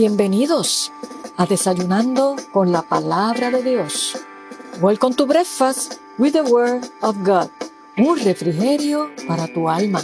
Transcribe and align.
Bienvenidos 0.00 0.92
a 1.36 1.44
Desayunando 1.44 2.36
con 2.52 2.70
la 2.70 2.82
Palabra 2.82 3.50
de 3.50 3.64
Dios. 3.64 4.16
Welcome 4.80 5.16
to 5.16 5.26
Breakfast 5.26 5.94
with 6.18 6.34
the 6.34 6.42
Word 6.42 6.84
of 7.02 7.16
God. 7.24 7.50
Un 7.96 8.16
refrigerio 8.20 9.10
para 9.26 9.52
tu 9.52 9.68
alma. 9.68 10.00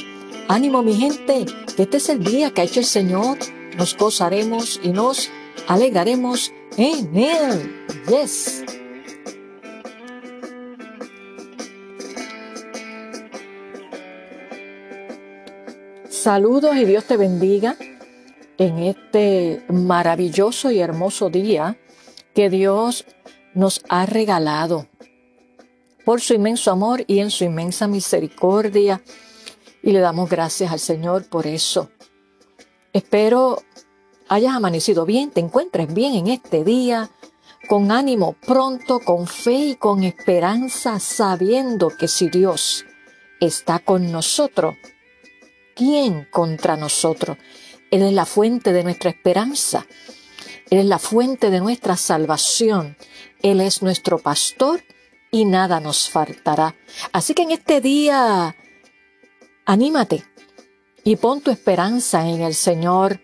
Ánimo 0.49 0.83
mi 0.83 0.97
gente, 0.97 1.47
que 1.77 1.85
este 1.85 1.99
es 1.99 2.09
el 2.09 2.25
día 2.25 2.51
que 2.51 2.63
ha 2.63 2.65
hecho 2.65 2.81
el 2.81 2.87
Señor. 2.87 3.39
Nos 3.79 3.97
gozaremos 3.97 4.81
y 4.83 4.89
nos 4.89 5.31
alegraremos 5.69 6.51
en 6.77 7.17
Él. 7.17 7.87
Yes. 8.09 8.65
Saludos 16.09 16.75
y 16.75 16.85
Dios 16.85 17.05
te 17.05 17.17
bendiga 17.17 17.77
en 18.59 18.79
este 18.79 19.65
maravilloso 19.69 20.71
y 20.71 20.81
hermoso 20.81 21.31
día 21.31 21.79
que 22.35 22.51
Dios 22.51 23.05
nos 23.55 23.83
ha 23.89 24.07
regalado 24.07 24.89
por 26.05 26.21
su 26.21 26.35
inmenso 26.35 26.71
amor 26.71 27.05
y 27.07 27.21
en 27.21 27.31
su 27.31 27.45
inmensa 27.45 27.87
misericordia. 27.87 29.03
Y 29.83 29.93
le 29.93 30.01
damos 30.01 30.29
gracias 30.29 30.73
al 30.73 30.81
Señor 30.81 31.29
por 31.29 31.47
eso. 31.47 31.91
Espero 32.93 33.59
hayas 34.29 34.55
amanecido 34.55 35.05
bien, 35.05 35.31
te 35.31 35.41
encuentres 35.41 35.93
bien 35.93 36.15
en 36.15 36.29
este 36.29 36.65
día, 36.65 37.11
con 37.69 37.91
ánimo 37.91 38.37
pronto, 38.47 39.01
con 39.01 39.27
fe 39.27 39.53
y 39.53 39.77
con 39.77 40.05
esperanza, 40.05 41.01
sabiendo 41.01 41.89
que 41.89 42.09
si 42.09 42.29
Dios 42.29 42.85
está 43.41 43.79
con 43.79 44.11
nosotros, 44.11 44.77
¿quién 45.75 46.27
contra 46.31 46.77
nosotros? 46.77 47.37
Él 47.95 48.03
es 48.03 48.13
la 48.13 48.27
fuente 48.27 48.73
de 48.73 48.83
nuestra 48.83 49.11
esperanza. 49.11 49.87
Él 50.69 50.81
es 50.81 50.87
la 50.87 50.99
fuente 50.99 51.51
de 51.51 51.61
nuestra 51.61 51.97
salvación. 51.97 52.97
Él 53.41 53.61
es 53.61 53.83
nuestro 53.83 54.19
pastor 54.19 54.83
y 55.31 55.45
nada 55.45 55.79
nos 55.79 56.11
faltará. 56.11 56.75
Así 57.13 57.35
que 57.35 57.43
en 57.43 57.53
este 57.53 57.81
día, 57.81 58.57
anímate 59.65 60.25
y 61.05 61.15
pon 61.15 61.41
tu 61.41 61.53
esperanza 61.53 62.29
en 62.29 62.41
el 62.41 62.55
Señor. 62.55 63.21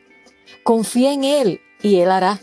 Confía 0.62 1.14
en 1.14 1.24
Él 1.24 1.60
y 1.82 1.96
Él 1.96 2.12
hará. 2.12 2.38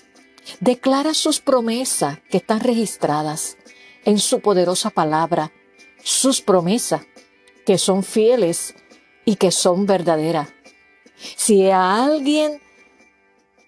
Declara 0.59 1.14
sus 1.14 1.39
promesas 1.39 2.19
que 2.30 2.39
están 2.39 2.59
registradas 2.59 3.56
en 4.03 4.19
su 4.19 4.41
poderosa 4.41 4.89
palabra, 4.89 5.53
sus 6.03 6.41
promesas 6.41 7.03
que 7.66 7.78
son 7.78 8.03
fieles 8.03 8.75
y 9.23 9.38
que 9.38 9.52
son 9.52 9.86
verdaderas. 9.86 10.56
Si 11.17 11.69
a 11.69 12.05
alguien 12.05 12.61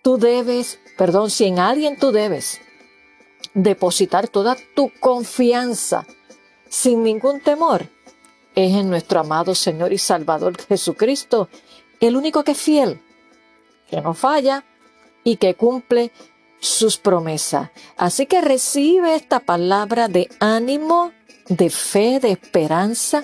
tú 0.04 0.18
debes, 0.18 0.80
perdón, 0.98 1.30
si 1.30 1.46
en 1.46 1.60
alguien 1.60 1.98
tú 1.98 2.12
debes 2.12 2.62
depositar 3.54 4.28
toda 4.28 4.56
tu 4.76 4.92
confianza 5.00 6.06
sin 6.70 7.04
ningún 7.04 7.42
temor, 7.42 7.90
es 8.56 8.74
en 8.74 8.90
nuestro 8.90 9.22
amado 9.22 9.56
Señor 9.56 9.94
y 9.94 9.98
Salvador 9.98 10.62
Jesucristo, 10.62 11.50
el 12.00 12.16
único 12.16 12.44
que 12.44 12.52
es 12.52 12.58
fiel, 12.58 13.02
que 13.90 14.02
no 14.02 14.14
falla 14.14 14.64
y 15.24 15.38
que 15.38 15.56
cumple 15.56 16.12
sus 16.60 16.98
promesas. 16.98 17.72
Así 17.98 18.26
que 18.26 18.42
recibe 18.42 19.16
esta 19.16 19.40
palabra 19.40 20.08
de 20.08 20.30
ánimo, 20.40 21.12
de 21.48 21.70
fe, 21.70 22.20
de 22.20 22.32
esperanza 22.32 23.24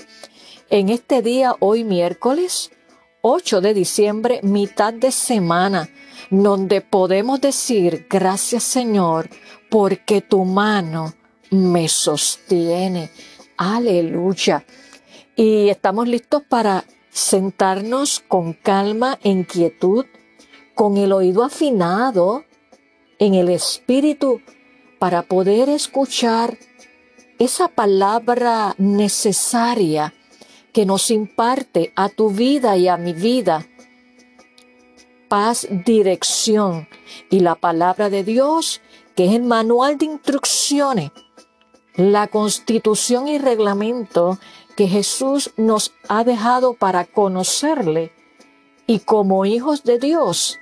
en 0.69 0.89
este 0.89 1.21
día, 1.21 1.55
hoy 1.59 1.83
miércoles 1.83 2.71
8 3.27 3.59
de 3.59 3.73
diciembre, 3.73 4.39
mitad 4.43 4.93
de 4.93 5.11
semana, 5.11 5.89
donde 6.30 6.81
podemos 6.81 7.41
decir, 7.41 8.05
gracias 8.08 8.61
Señor, 8.61 9.31
porque 9.67 10.21
tu 10.21 10.45
mano 10.45 11.11
me 11.49 11.89
sostiene. 11.89 13.09
Aleluya. 13.58 14.64
Y 15.35 15.69
estamos 15.69 16.08
listos 16.08 16.43
para 16.47 16.85
sentarnos 17.09 18.19
con 18.19 18.53
calma, 18.53 19.17
en 19.23 19.43
quietud, 19.43 20.05
con 20.75 20.97
el 20.97 21.11
oído 21.11 21.43
afinado, 21.43 22.43
en 23.17 23.33
el 23.33 23.49
espíritu, 23.49 24.39
para 24.99 25.23
poder 25.23 25.69
escuchar 25.69 26.59
esa 27.39 27.69
palabra 27.69 28.75
necesaria 28.77 30.14
que 30.75 30.86
nos 30.86 31.09
imparte 31.09 31.93
a 31.95 32.09
tu 32.09 32.31
vida 32.31 32.75
y 32.75 32.89
a 32.89 32.97
mi 32.97 33.13
vida. 33.13 33.65
Paz, 35.30 35.65
dirección 35.69 36.89
y 37.30 37.39
la 37.39 37.55
palabra 37.55 38.09
de 38.09 38.25
Dios, 38.25 38.81
que 39.15 39.27
es 39.27 39.31
el 39.35 39.43
manual 39.43 39.97
de 39.97 40.08
instrucciones, 40.08 41.11
la 41.95 42.27
constitución 42.27 43.30
y 43.30 43.37
reglamento 43.37 44.37
que 44.75 44.89
Jesús 44.89 45.52
nos 45.55 45.93
ha 46.09 46.25
dejado 46.25 46.73
para 46.73 47.05
conocerle 47.05 48.11
y 48.85 48.99
como 48.99 49.45
hijos 49.45 49.85
de 49.85 49.97
Dios 49.97 50.59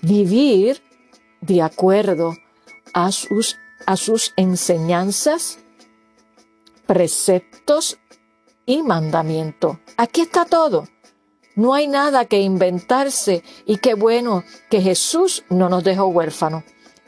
vivir 0.00 0.82
de 1.40 1.62
acuerdo 1.62 2.34
a 2.94 3.12
sus, 3.12 3.58
a 3.86 3.96
sus 3.96 4.32
enseñanzas, 4.36 5.60
preceptos 6.88 8.00
y 8.66 8.82
mandamiento. 8.82 9.80
Aquí 9.96 10.22
está 10.22 10.44
todo. 10.44 10.88
No 11.54 11.74
hay 11.74 11.86
nada 11.86 12.24
que 12.24 12.40
inventarse 12.40 13.42
y 13.66 13.76
qué 13.76 13.94
bueno 13.94 14.44
que 14.70 14.80
Jesús 14.80 15.44
no 15.50 15.68
nos 15.68 15.84
dejó 15.84 16.06
huérfanos. 16.06 16.64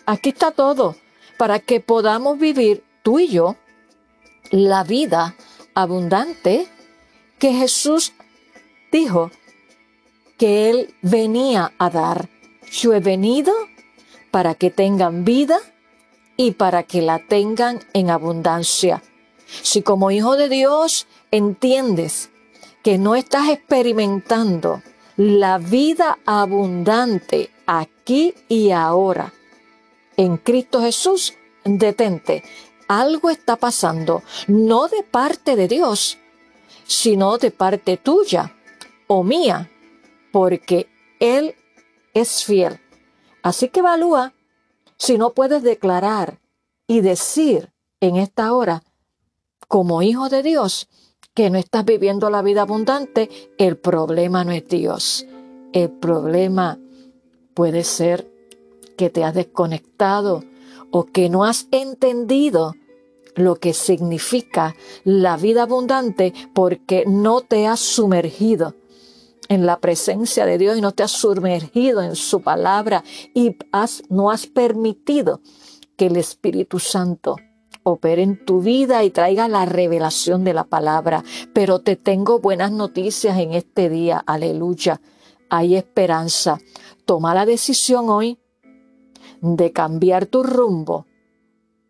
Aquí 0.07 0.31
está 0.31 0.51
todo 0.51 0.97
para 1.39 1.59
que 1.61 1.81
podamos 1.81 2.39
vivir 2.39 2.85
tú 3.03 3.19
y 3.19 3.29
yo 3.29 3.57
la 4.51 4.85
vida 4.85 5.35
abundante 5.75 6.69
que 7.39 7.53
Jesús 7.53 8.13
dijo 8.93 9.31
que 10.39 10.71
Él 10.71 10.95
venía 11.03 11.73
a 11.79 11.91
dar. 11.91 12.29
Yo 12.71 12.93
he 12.93 13.01
venido 13.01 13.53
para 14.31 14.55
que 14.55 14.71
tengan 14.71 15.25
vida 15.25 15.59
y 16.37 16.53
para 16.53 16.83
que 16.83 17.01
la 17.03 17.19
tengan 17.19 17.81
en 17.93 18.11
abundancia. 18.11 19.03
Si 19.63 19.83
como 19.83 20.11
hijo 20.11 20.37
de 20.37 20.49
Dios 20.49 21.07
entiendes 21.37 22.31
que 22.83 22.97
no 22.97 23.17
estás 23.17 23.49
experimentando 23.49 24.83
la 25.17 25.59
vida 25.59 26.19
abundante 26.25 27.51
aquí 27.67 28.35
y 28.49 28.71
ahora 28.71 29.33
en 30.17 30.37
Cristo 30.37 30.81
Jesús, 30.81 31.35
detente. 31.65 32.45
Algo 32.87 33.31
está 33.31 33.57
pasando, 33.57 34.23
no 34.47 34.89
de 34.89 35.03
parte 35.03 35.57
de 35.57 35.67
Dios, 35.67 36.19
sino 36.87 37.39
de 37.39 37.51
parte 37.51 37.97
tuya 37.97 38.55
o 39.07 39.25
mía, 39.25 39.71
porque 40.31 40.89
Él 41.19 41.57
es 42.13 42.45
fiel. 42.45 42.81
Así 43.43 43.69
que 43.69 43.81
evalúa 43.81 44.35
si 44.97 45.19
no 45.19 45.31
puedes 45.31 45.63
declarar 45.63 46.39
y 46.87 47.01
decir 47.01 47.73
en 48.01 48.17
esta 48.17 48.53
hora, 48.53 48.85
como 49.67 50.03
hijo 50.03 50.29
de 50.29 50.43
Dios, 50.43 50.89
que 51.35 51.51
no 51.51 51.59
estás 51.59 51.85
viviendo 51.85 52.31
la 52.31 52.43
vida 52.43 52.63
abundante, 52.63 53.29
el 53.59 53.77
problema 53.77 54.45
no 54.45 54.53
es 54.53 54.67
Dios. 54.69 55.27
El 55.73 55.91
problema 55.91 56.79
puede 57.55 57.83
ser 57.83 58.31
que 58.97 59.11
te 59.11 59.25
has 59.25 59.35
desconectado 59.35 60.45
o 60.93 61.05
que 61.05 61.29
no 61.29 61.45
has 61.45 61.67
entendido 61.73 62.75
lo 63.35 63.57
que 63.57 63.75
significa 63.75 64.77
la 65.03 65.37
vida 65.37 65.65
abundante 65.65 66.33
porque 66.55 67.03
no 67.05 67.41
te 67.41 67.67
has 67.67 67.81
sumergido 67.81 68.75
en 69.49 69.67
la 69.67 69.81
presencia 69.81 70.47
de 70.47 70.57
Dios 70.57 70.79
y 70.79 70.81
no 70.81 70.93
te 70.93 71.03
has 71.03 71.11
sumergido 71.11 72.01
en 72.01 72.15
su 72.15 72.43
palabra 72.43 73.03
y 73.35 73.57
no 74.09 74.31
has 74.31 74.47
permitido 74.47 75.41
que 75.97 76.07
el 76.07 76.17
Espíritu 76.17 76.79
Santo 76.79 77.37
opere 77.85 78.23
en 78.23 78.45
tu 78.45 78.61
vida 78.61 79.05
y 79.05 79.11
traiga 79.11 79.47
la 79.47 79.67
revelación 79.67 80.43
de 80.43 80.55
la 80.55 80.65
palabra. 80.65 81.23
Pero 81.53 81.79
te 81.79 81.95
tengo 81.95 82.41
buenas 82.41 82.73
noticias 82.73 83.39
en 83.39 83.53
este 83.53 83.89
día. 83.89 84.23
Aleluya. 84.27 85.01
Hay 85.49 85.77
esperanza. 85.77 86.59
Toma 87.05 87.35
la 87.35 87.47
decisión 87.47 88.11
hoy 88.11 88.39
de 89.41 89.71
cambiar 89.73 90.27
tu 90.27 90.43
rumbo 90.43 91.07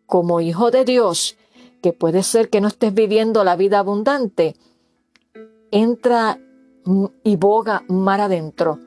como 0.05 0.41
hijo 0.41 0.69
de 0.69 0.85
Dios, 0.85 1.37
que 1.81 1.93
puede 1.93 2.21
ser 2.21 2.49
que 2.49 2.61
no 2.61 2.67
estés 2.67 2.93
viviendo 2.93 3.43
la 3.43 3.55
vida 3.55 3.79
abundante. 3.79 4.55
Entra 5.71 6.39
y 7.23 7.35
boga 7.37 7.83
mar 7.87 8.21
adentro 8.21 8.79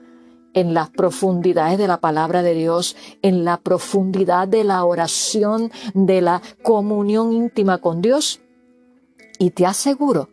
en 0.54 0.74
las 0.74 0.90
profundidades 0.90 1.78
de 1.78 1.88
la 1.88 2.00
palabra 2.00 2.42
de 2.42 2.54
Dios, 2.54 2.96
en 3.22 3.44
la 3.44 3.58
profundidad 3.58 4.48
de 4.48 4.64
la 4.64 4.84
oración, 4.84 5.70
de 5.94 6.20
la 6.20 6.42
comunión 6.62 7.32
íntima 7.32 7.78
con 7.78 8.02
Dios. 8.02 8.40
Y 9.38 9.50
te 9.50 9.66
aseguro 9.66 10.30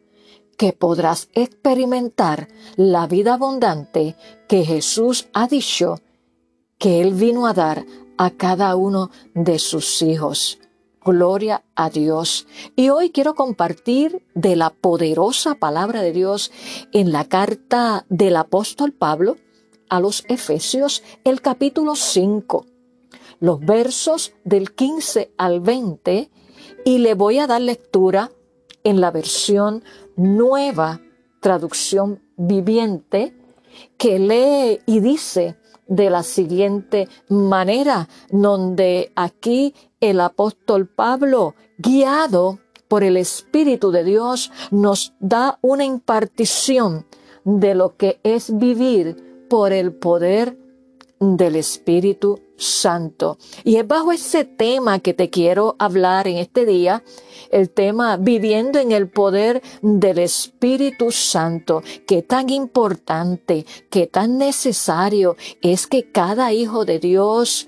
que 0.58 0.74
podrás 0.74 1.30
experimentar 1.34 2.48
la 2.76 3.08
vida 3.08 3.34
abundante 3.36 4.16
que 4.48 4.64
Jesús 4.64 5.28
ha 5.34 5.48
dicho 5.48 6.00
que 6.78 7.02
Él 7.02 7.14
vino 7.14 7.46
a 7.46 7.54
dar 7.54 7.86
a 8.18 8.32
cada 8.32 8.76
uno 8.76 9.12
de 9.34 9.60
sus 9.60 10.02
hijos. 10.02 10.60
Gloria 11.04 11.64
a 11.76 11.92
Dios. 11.92 12.48
Y 12.76 12.90
hoy 12.90 13.12
quiero 13.12 13.36
compartir 13.36 14.26
de 14.34 14.56
la 14.56 14.72
poderosa 14.72 15.54
palabra 15.56 16.02
de 16.02 16.12
Dios 16.12 16.52
en 16.94 17.12
la 17.12 17.26
carta 17.26 18.06
del 18.10 18.36
apóstol 18.38 18.92
Pablo 18.92 19.38
a 19.90 20.00
los 20.00 20.26
Efesios, 20.28 21.04
el 21.24 21.42
capítulo 21.42 21.96
5, 21.96 22.66
los 23.40 23.60
versos 23.60 24.34
del 24.44 24.74
15 24.74 25.34
al 25.38 25.60
20, 25.62 26.30
y 26.86 26.98
le 27.00 27.14
voy 27.14 27.40
a 27.40 27.48
dar 27.48 27.62
lectura 27.62 28.32
en 28.84 29.02
la 29.02 29.12
versión 29.12 29.84
nueva, 30.16 31.02
traducción 31.42 32.22
viviente, 32.38 33.36
que 33.98 34.20
lee 34.20 34.80
y 34.86 35.00
dice 35.00 35.58
de 35.88 36.10
la 36.10 36.24
siguiente 36.24 37.08
manera, 37.30 38.08
donde 38.30 39.12
aquí 39.16 39.74
el 40.00 40.20
apóstol 40.22 40.88
Pablo, 40.88 41.56
guiado 41.78 42.60
por 42.88 43.04
el 43.04 43.18
Espíritu 43.18 43.92
de 43.92 44.04
Dios, 44.04 44.52
nos 44.72 45.14
da 45.20 45.60
una 45.62 45.86
impartición 45.86 47.06
de 47.44 47.76
lo 47.76 47.96
que 47.96 48.20
es 48.24 48.58
vivir 48.58 49.25
por 49.47 49.74
el 49.74 49.94
poder 49.94 50.57
del 51.19 51.56
Espíritu 51.56 52.39
Santo. 52.57 53.38
Y 53.63 53.77
es 53.77 53.88
bajo 53.88 54.12
ese 54.12 54.45
tema 54.45 55.00
que 55.00 55.13
te 55.13 55.30
quiero 55.30 55.75
hablar 55.80 56.27
en 56.27 56.38
este 56.38 56.65
día, 56.65 57.03
el 57.51 57.69
tema 57.69 58.18
viviendo 58.18 58.80
en 58.80 58.92
el 58.92 59.09
poder 59.09 59.62
del 59.81 60.19
Espíritu 60.19 61.12
Santo, 61.12 61.83
que 62.07 62.21
tan 62.21 62.50
importante, 62.50 63.65
que 63.89 64.07
tan 64.07 64.38
necesario 64.38 65.36
es 65.62 65.88
que 65.88 66.12
cada 66.12 66.53
hijo 66.53 66.86
de 66.86 67.00
Dios 67.00 67.68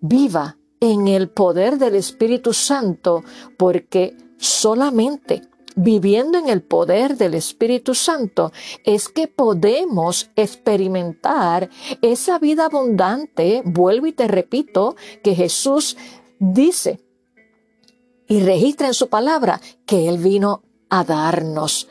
viva 0.00 0.56
en 0.80 1.08
el 1.08 1.28
poder 1.28 1.78
del 1.78 1.94
Espíritu 1.94 2.54
Santo, 2.54 3.22
porque 3.58 4.16
solamente 4.38 5.42
viviendo 5.76 6.38
en 6.38 6.48
el 6.48 6.62
poder 6.62 7.16
del 7.16 7.34
Espíritu 7.34 7.94
Santo, 7.94 8.52
es 8.84 9.08
que 9.08 9.28
podemos 9.28 10.30
experimentar 10.36 11.70
esa 12.02 12.38
vida 12.38 12.66
abundante, 12.66 13.62
vuelvo 13.64 14.06
y 14.06 14.12
te 14.12 14.28
repito, 14.28 14.96
que 15.22 15.34
Jesús 15.34 15.96
dice 16.38 17.00
y 18.26 18.40
registra 18.40 18.86
en 18.86 18.94
su 18.94 19.08
palabra 19.08 19.60
que 19.86 20.08
Él 20.08 20.18
vino 20.18 20.62
a 20.88 21.04
darnos. 21.04 21.88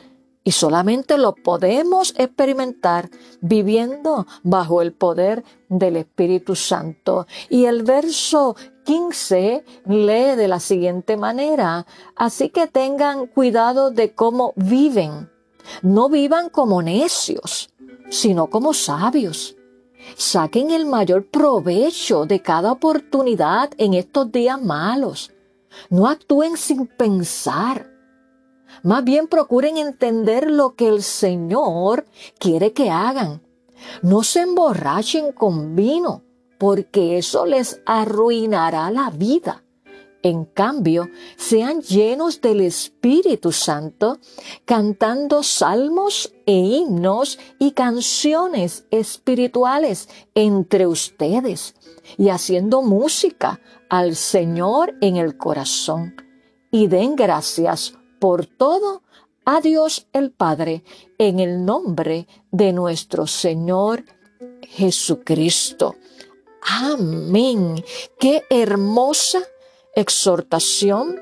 Y 0.50 0.52
solamente 0.52 1.16
lo 1.16 1.36
podemos 1.36 2.12
experimentar 2.18 3.08
viviendo 3.40 4.26
bajo 4.42 4.82
el 4.82 4.92
poder 4.92 5.44
del 5.68 5.94
Espíritu 5.94 6.56
Santo. 6.56 7.28
Y 7.48 7.66
el 7.66 7.84
verso 7.84 8.56
15 8.82 9.64
lee 9.86 10.34
de 10.34 10.48
la 10.48 10.58
siguiente 10.58 11.16
manera, 11.16 11.86
así 12.16 12.48
que 12.48 12.66
tengan 12.66 13.28
cuidado 13.28 13.92
de 13.92 14.12
cómo 14.12 14.52
viven. 14.56 15.30
No 15.82 16.08
vivan 16.08 16.48
como 16.48 16.82
necios, 16.82 17.70
sino 18.08 18.48
como 18.48 18.74
sabios. 18.74 19.54
Saquen 20.16 20.72
el 20.72 20.84
mayor 20.84 21.30
provecho 21.30 22.26
de 22.26 22.42
cada 22.42 22.72
oportunidad 22.72 23.70
en 23.78 23.94
estos 23.94 24.32
días 24.32 24.60
malos. 24.60 25.30
No 25.90 26.08
actúen 26.08 26.56
sin 26.56 26.88
pensar. 26.88 27.89
Más 28.82 29.04
bien 29.04 29.26
procuren 29.28 29.76
entender 29.76 30.50
lo 30.50 30.74
que 30.74 30.88
el 30.88 31.02
Señor 31.02 32.06
quiere 32.38 32.72
que 32.72 32.90
hagan. 32.90 33.42
No 34.02 34.22
se 34.22 34.40
emborrachen 34.40 35.32
con 35.32 35.74
vino 35.76 36.22
porque 36.58 37.16
eso 37.18 37.46
les 37.46 37.80
arruinará 37.86 38.90
la 38.90 39.10
vida. 39.10 39.64
En 40.22 40.44
cambio, 40.44 41.08
sean 41.36 41.80
llenos 41.80 42.42
del 42.42 42.60
Espíritu 42.60 43.52
Santo, 43.52 44.18
cantando 44.66 45.42
salmos 45.42 46.34
e 46.44 46.52
himnos 46.52 47.38
y 47.58 47.70
canciones 47.70 48.84
espirituales 48.90 50.10
entre 50.34 50.86
ustedes 50.86 51.74
y 52.18 52.28
haciendo 52.28 52.82
música 52.82 53.60
al 53.88 54.14
Señor 54.14 54.94
en 55.00 55.16
el 55.16 55.38
corazón. 55.38 56.14
Y 56.70 56.88
den 56.88 57.16
gracias 57.16 57.94
por 58.20 58.46
todo 58.46 59.02
a 59.44 59.60
Dios 59.60 60.06
el 60.12 60.30
Padre 60.30 60.84
en 61.18 61.40
el 61.40 61.64
nombre 61.64 62.28
de 62.52 62.72
nuestro 62.72 63.26
Señor 63.26 64.04
Jesucristo. 64.62 65.96
Amén. 66.62 67.82
Qué 68.18 68.44
hermosa 68.50 69.40
exhortación 69.96 71.18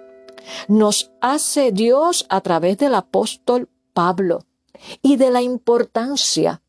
nos 0.67 1.11
hace 1.21 1.73
Dios 1.73 2.27
a 2.29 2.41
través 2.41 2.79
del 2.79 2.95
apóstol 2.95 3.69
Pablo 3.93 4.45
y 5.03 5.17
de 5.17 5.31
la 5.31 5.43
importancia 5.43 6.63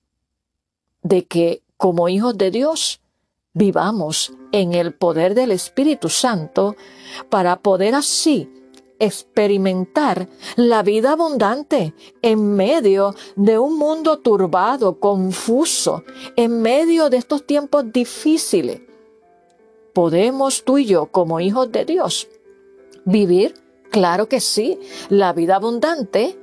de 1.02 1.26
que 1.26 1.64
como 1.78 2.10
hijos 2.10 2.38
de 2.38 2.52
Dios 2.52 3.02
vivamos 3.54 4.34
en 4.52 4.74
el 4.74 4.94
poder 4.94 5.34
del 5.34 5.52
Espíritu 5.52 6.10
Santo 6.10 6.76
para 7.30 7.60
poder 7.62 7.96
así 7.96 8.50
experimentar 9.00 10.30
la 10.56 10.84
vida 10.84 11.14
abundante 11.14 11.94
en 12.22 12.56
medio 12.56 13.16
de 13.36 13.58
un 13.58 13.78
mundo 13.78 14.20
turbado, 14.20 15.00
confuso, 15.00 16.04
en 16.36 16.62
medio 16.62 17.10
de 17.10 17.18
estos 17.18 17.46
tiempos 17.46 17.92
difíciles. 17.92 18.82
¿Podemos 19.94 20.64
tú 20.64 20.78
y 20.78 20.86
yo, 20.86 21.08
como 21.08 21.40
hijos 21.40 21.72
de 21.72 21.86
Dios, 21.86 22.28
vivir? 23.06 23.56
Claro 23.90 24.30
que 24.30 24.40
sí, 24.40 24.80
la 25.10 25.34
vida 25.34 25.56
abundante 25.56 26.38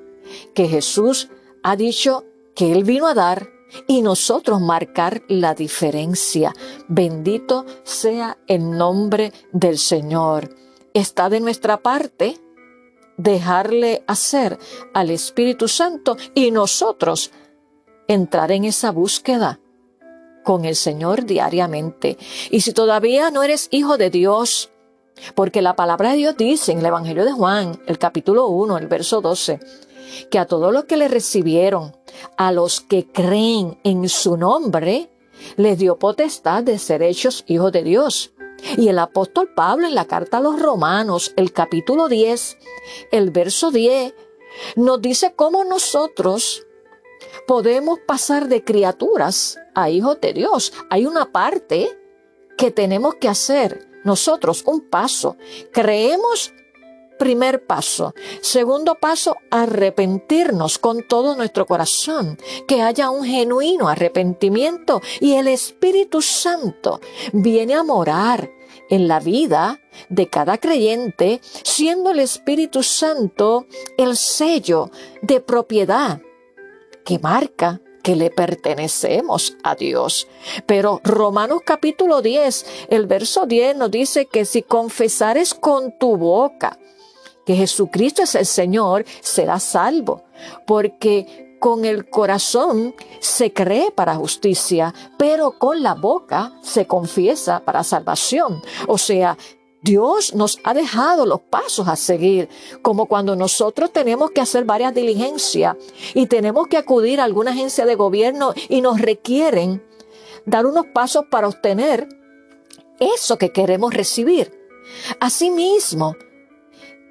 que 0.55 0.67
Jesús 0.67 1.29
ha 1.63 1.77
dicho 1.77 2.25
que 2.55 2.73
Él 2.73 2.83
vino 2.85 3.07
a 3.07 3.15
dar 3.15 3.51
y 3.87 4.03
nosotros 4.03 4.61
marcar 4.61 5.23
la 5.29 5.55
diferencia. 5.55 6.53
Bendito 6.89 7.65
sea 7.85 8.39
el 8.47 8.71
nombre 8.71 9.33
del 9.53 9.79
Señor. 9.79 10.51
Está 10.95 11.29
de 11.29 11.41
nuestra 11.41 11.77
parte 11.79 12.39
dejarle 13.17 14.05
hacer 14.07 14.59
al 14.95 15.11
Espíritu 15.11 15.69
Santo 15.69 16.17
y 16.35 16.51
nosotros 16.51 17.31
entrar 18.09 18.53
en 18.53 18.65
esa 18.65 18.93
búsqueda 18.93 19.61
con 20.45 20.65
el 20.65 20.77
Señor 20.77 21.25
diariamente. 21.25 22.19
Y 22.51 22.61
si 22.61 22.73
todavía 22.73 23.31
no 23.31 23.43
eres 23.43 23.69
hijo 23.71 23.99
de 23.99 24.11
Dios, 24.11 24.71
porque 25.35 25.63
la 25.63 25.75
palabra 25.75 26.11
de 26.11 26.19
Dios 26.19 26.37
dice 26.37 26.73
en 26.73 26.79
el 26.79 26.87
Evangelio 26.87 27.25
de 27.25 27.33
Juan, 27.33 27.81
el 27.87 27.99
capítulo 27.99 28.47
1, 28.49 28.79
el 28.79 28.87
verso 28.87 29.21
12, 29.21 29.61
que 30.31 30.39
a 30.39 30.47
todos 30.47 30.73
los 30.73 30.85
que 30.85 30.97
le 30.97 31.09
recibieron, 31.09 31.97
a 32.37 32.53
los 32.53 32.81
que 32.81 33.07
creen 33.07 33.79
en 33.83 34.09
su 34.09 34.37
nombre, 34.37 35.11
les 35.57 35.79
dio 35.79 35.99
potestad 35.99 36.63
de 36.63 36.79
ser 36.79 37.03
hechos 37.03 37.45
hijos 37.47 37.73
de 37.73 37.83
Dios. 37.83 38.33
Y 38.77 38.89
el 38.89 38.99
apóstol 38.99 39.53
Pablo 39.55 39.87
en 39.87 39.95
la 39.95 40.07
carta 40.07 40.39
a 40.39 40.41
los 40.41 40.61
romanos, 40.61 41.33
el 41.37 41.53
capítulo 41.53 42.09
10, 42.09 42.59
el 43.13 43.31
verso 43.31 43.71
10, 43.71 44.15
nos 44.77 45.01
dice 45.01 45.35
cómo 45.35 45.65
nosotros 45.65 46.67
podemos 47.47 47.99
pasar 48.07 48.49
de 48.49 48.65
criaturas 48.65 49.59
a 49.75 49.91
hijos 49.91 50.21
de 50.21 50.33
Dios. 50.33 50.73
Hay 50.91 51.07
una 51.07 51.33
parte 51.33 51.99
que 52.57 52.71
tenemos 52.71 53.17
que 53.17 53.29
hacer 53.29 53.89
nosotros, 54.05 54.63
un 54.67 54.81
paso. 54.89 55.37
Creemos 55.73 56.53
Primer 57.19 57.65
paso. 57.65 58.15
Segundo 58.41 58.97
paso, 58.97 59.37
arrepentirnos 59.51 60.79
con 60.79 61.07
todo 61.09 61.35
nuestro 61.37 61.67
corazón, 61.67 62.39
que 62.69 62.83
haya 62.83 63.11
un 63.11 63.25
genuino 63.25 63.89
arrepentimiento 63.89 65.01
y 65.21 65.35
el 65.35 65.49
Espíritu 65.49 66.21
Santo 66.21 67.01
viene 67.33 67.75
a 67.75 67.83
morar 67.83 68.51
en 68.91 69.09
la 69.09 69.21
vida 69.21 69.81
de 70.09 70.29
cada 70.29 70.59
creyente, 70.59 71.41
siendo 71.63 72.11
el 72.11 72.21
Espíritu 72.21 72.83
Santo 72.83 73.67
el 73.97 74.17
sello 74.17 74.91
de 75.23 75.41
propiedad 75.41 76.21
que 77.05 77.19
marca 77.19 77.81
que 78.03 78.15
le 78.15 78.31
pertenecemos 78.31 79.57
a 79.65 79.75
Dios. 79.75 80.29
Pero 80.67 81.01
Romanos 81.03 81.63
capítulo 81.65 82.23
10, 82.23 82.87
el 82.91 83.07
verso 83.07 83.47
10 83.47 83.77
nos 83.77 83.91
dice 83.91 84.27
que 84.27 84.45
si 84.45 84.63
confesares 84.63 85.55
con 85.55 85.99
tu 85.99 86.17
boca 86.17 86.79
que 87.47 87.55
Jesucristo 87.55 88.23
es 88.23 88.35
el 88.35 88.45
Señor, 88.45 89.07
serás 89.21 89.63
salvo, 89.63 90.25
porque 90.67 91.57
con 91.61 91.85
el 91.85 92.11
corazón 92.11 92.95
se 93.21 93.53
cree 93.53 93.91
para 93.91 94.17
justicia, 94.17 94.93
pero 95.17 95.53
con 95.53 95.83
la 95.83 95.95
boca 95.95 96.53
se 96.63 96.87
confiesa 96.87 97.61
para 97.65 97.85
salvación. 97.85 98.61
O 98.89 98.99
sea, 98.99 99.39
Dios 99.81 100.35
nos 100.35 100.59
ha 100.65 100.75
dejado 100.75 101.27
los 101.27 101.41
pasos 101.41 101.87
a 101.87 101.97
seguir, 101.97 102.49
como 102.83 103.07
cuando 103.07 103.37
nosotros 103.37 103.93
tenemos 103.93 104.33
que 104.33 104.41
hacer 104.41 104.65
varias 104.65 104.93
diligencias 104.95 105.77
y 106.13 106.27
tenemos 106.27 106.67
que 106.67 106.77
acudir 106.77 107.21
a 107.21 107.25
alguna 107.25 107.53
agencia 107.53 107.87
de 107.87 107.95
gobierno 107.95 108.53
y 108.69 108.81
nos 108.81 109.01
requieren 109.01 109.85
dar 110.45 110.67
unos 110.67 110.87
pasos 110.87 111.27
para 111.31 111.49
obtener 111.49 112.09
eso 112.99 113.39
que 113.39 113.53
queremos 113.53 113.95
recibir. 113.95 114.53
Asimismo, 115.21 116.17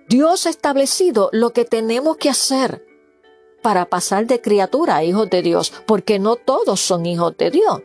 Dios 0.08 0.46
ha 0.46 0.50
establecido 0.50 1.30
lo 1.32 1.52
que 1.52 1.66
tenemos 1.66 2.18
que 2.18 2.30
hacer 2.30 2.86
para 3.64 3.86
pasar 3.86 4.28
de 4.28 4.42
criatura 4.42 4.98
a 4.98 5.04
hijos 5.04 5.30
de 5.32 5.42
Dios, 5.42 5.74
porque 5.88 6.20
no 6.20 6.36
todos 6.36 6.80
son 6.80 7.08
hijos 7.08 7.36
de 7.38 7.50
Dios. 7.50 7.82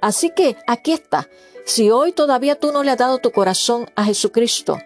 Así 0.00 0.30
que 0.30 0.56
aquí 0.68 0.92
está. 0.92 1.28
Si 1.64 1.90
hoy 1.90 2.12
todavía 2.12 2.60
tú 2.60 2.70
no 2.70 2.84
le 2.84 2.92
has 2.92 2.98
dado 2.98 3.18
tu 3.18 3.32
corazón 3.32 3.90
a 3.96 4.04
Jesucristo, 4.04 4.78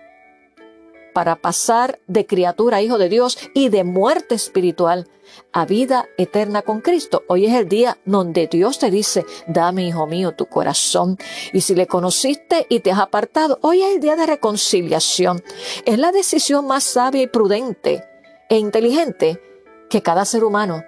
para 1.13 1.37
pasar 1.37 2.01
de 2.07 2.27
criatura 2.27 2.79
a 2.79 2.83
hijo 2.83 2.99
de 2.99 3.09
Dios 3.09 3.39
y 3.55 3.69
de 3.69 3.85
muerte 3.85 4.35
espiritual 4.35 5.09
a 5.53 5.65
vida 5.65 6.09
eterna 6.17 6.63
con 6.63 6.81
Cristo. 6.81 7.23
Hoy 7.29 7.47
es 7.47 7.55
el 7.55 7.69
día 7.69 7.99
donde 8.05 8.47
Dios 8.47 8.79
te 8.79 8.91
dice, 8.91 9.25
dame, 9.47 9.87
hijo 9.87 10.07
mío, 10.07 10.33
tu 10.33 10.47
corazón. 10.47 11.19
Y 11.53 11.61
si 11.61 11.75
le 11.75 11.87
conociste 11.87 12.67
y 12.69 12.81
te 12.81 12.93
has 12.93 12.99
apartado, 12.99 13.59
hoy 13.63 13.83
es 13.83 13.95
el 13.95 14.01
día 14.01 14.17
de 14.17 14.27
reconciliación. 14.27 15.43
Es 15.85 15.99
la 15.99 16.13
decisión 16.13 16.67
más 16.67 16.85
sabia 16.85 17.23
y 17.23 17.27
prudente 17.27 18.05
e 18.49 18.59
inteligente 18.59 19.41
que 19.89 20.03
cada 20.03 20.25
ser 20.25 20.45
humano 20.45 20.83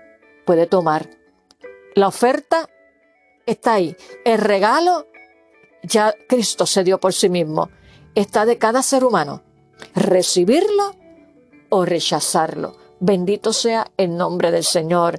puede 0.44 0.66
tomar. 0.66 1.08
La 1.94 2.08
oferta 2.08 2.68
está 3.46 3.74
ahí. 3.74 3.96
El 4.24 4.38
regalo 4.38 5.06
ya 5.82 6.14
Cristo 6.28 6.66
se 6.66 6.84
dio 6.84 6.98
por 6.98 7.12
sí 7.12 7.28
mismo. 7.28 7.70
Está 8.14 8.46
de 8.46 8.58
cada 8.58 8.82
ser 8.82 9.04
humano 9.04 9.42
recibirlo 9.94 10.94
o 11.68 11.84
rechazarlo. 11.84 12.76
Bendito 13.00 13.52
sea 13.52 13.90
el 13.96 14.16
nombre 14.16 14.50
del 14.50 14.64
Señor. 14.64 15.18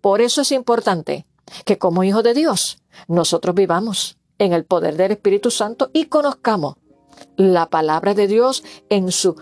Por 0.00 0.20
eso 0.20 0.42
es 0.42 0.52
importante 0.52 1.26
que 1.64 1.78
como 1.78 2.04
hijos 2.04 2.22
de 2.22 2.34
Dios 2.34 2.82
nosotros 3.06 3.54
vivamos 3.54 4.18
en 4.38 4.52
el 4.52 4.64
poder 4.64 4.96
del 4.96 5.12
Espíritu 5.12 5.50
Santo 5.50 5.90
y 5.92 6.04
conozcamos 6.04 6.76
la 7.36 7.68
palabra 7.68 8.14
de 8.14 8.26
Dios 8.26 8.62
en 8.88 9.10
su 9.10 9.36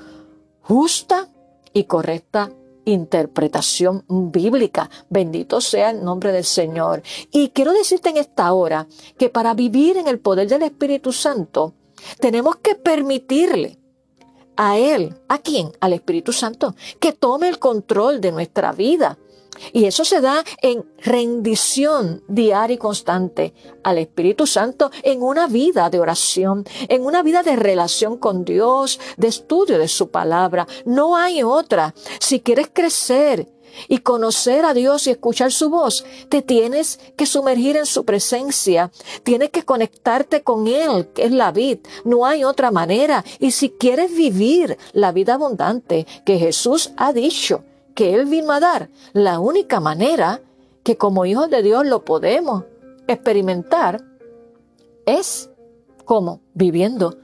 justa 0.63 1.29
y 1.73 1.85
correcta 1.85 2.51
interpretación 2.85 4.05
bíblica. 4.09 4.89
Bendito 5.11 5.61
sea 5.61 5.91
el 5.91 6.03
nombre 6.03 6.33
del 6.33 6.45
Señor. 6.45 7.03
Y 7.31 7.49
quiero 7.51 7.73
decirte 7.73 8.11
en 8.11 8.17
esta 8.17 8.53
hora 8.53 8.87
que 9.19 9.29
para 9.29 9.55
vivir 9.55 9.97
en 9.97 10.09
el 10.09 10.21
poder 10.21 10.49
del 10.49 10.63
Espíritu 10.63 11.13
Santo 11.13 11.75
tenemos 12.21 12.57
que 12.57 12.77
permitirle 12.77 13.79
a 14.57 14.79
Él. 14.79 15.15
¿A 15.29 15.39
quién? 15.39 15.73
Al 15.81 15.93
Espíritu 15.93 16.33
Santo, 16.33 16.75
que 17.01 17.13
tome 17.13 17.49
el 17.49 17.59
control 17.59 18.21
de 18.21 18.33
nuestra 18.33 18.73
vida. 18.73 19.19
Y 19.73 19.87
eso 19.87 20.05
se 20.05 20.21
da 20.21 20.45
en 20.63 20.85
rendición 20.99 22.23
diaria 22.29 22.75
y 22.75 22.79
constante 22.79 23.55
al 23.83 23.99
Espíritu 23.99 24.47
Santo 24.47 24.91
en 25.03 25.23
una 25.23 25.47
vida 25.47 25.89
de 25.91 26.01
oración, 26.01 26.65
en 26.89 27.05
una 27.05 27.23
vida 27.23 27.43
de 27.43 27.57
relación 27.57 28.19
con 28.19 28.45
Dios, 28.45 29.01
de 29.17 29.29
estudio 29.29 29.79
de 29.79 29.89
su 29.89 30.11
palabra. 30.11 30.67
No 30.85 31.17
hay 31.17 31.43
otra. 31.43 31.95
Si 32.21 32.41
quieres 32.41 32.69
crecer 32.73 33.49
y 33.88 33.99
conocer 33.99 34.64
a 34.64 34.75
Dios 34.75 35.06
y 35.06 35.11
escuchar 35.11 35.52
su 35.52 35.70
voz, 35.70 36.04
te 36.28 36.42
tienes 36.42 36.99
que 37.16 37.26
sumergir 37.26 37.76
en 37.76 37.87
su 37.87 38.04
presencia, 38.04 38.90
tienes 39.23 39.50
que 39.50 39.64
conectarte 39.64 40.42
con 40.42 40.66
Él, 40.66 41.08
que 41.14 41.25
es 41.25 41.32
la 41.32 41.52
vida. 41.52 41.80
No 42.04 42.26
hay 42.26 42.44
otra 42.44 42.70
manera. 42.70 43.25
Y 43.38 43.50
si 43.50 43.70
quieres 43.70 44.14
vivir 44.14 44.78
la 44.92 45.12
vida 45.12 45.35
abundante 45.35 46.06
que 46.25 46.38
Jesús 46.38 46.92
ha 46.96 47.12
dicho 47.12 47.64
que 47.94 48.14
Él 48.14 48.26
vino 48.26 48.52
a 48.52 48.61
dar, 48.61 48.90
la 49.12 49.40
única 49.40 49.80
manera 49.80 50.40
que 50.82 50.96
como 50.96 51.25
hijos 51.25 51.50
de 51.50 51.62
Dios 51.62 51.87
lo 51.87 52.04
podemos 52.04 52.64
experimentar 53.08 54.04
es 55.04 55.50
como 56.04 56.40
viviendo 56.54 57.16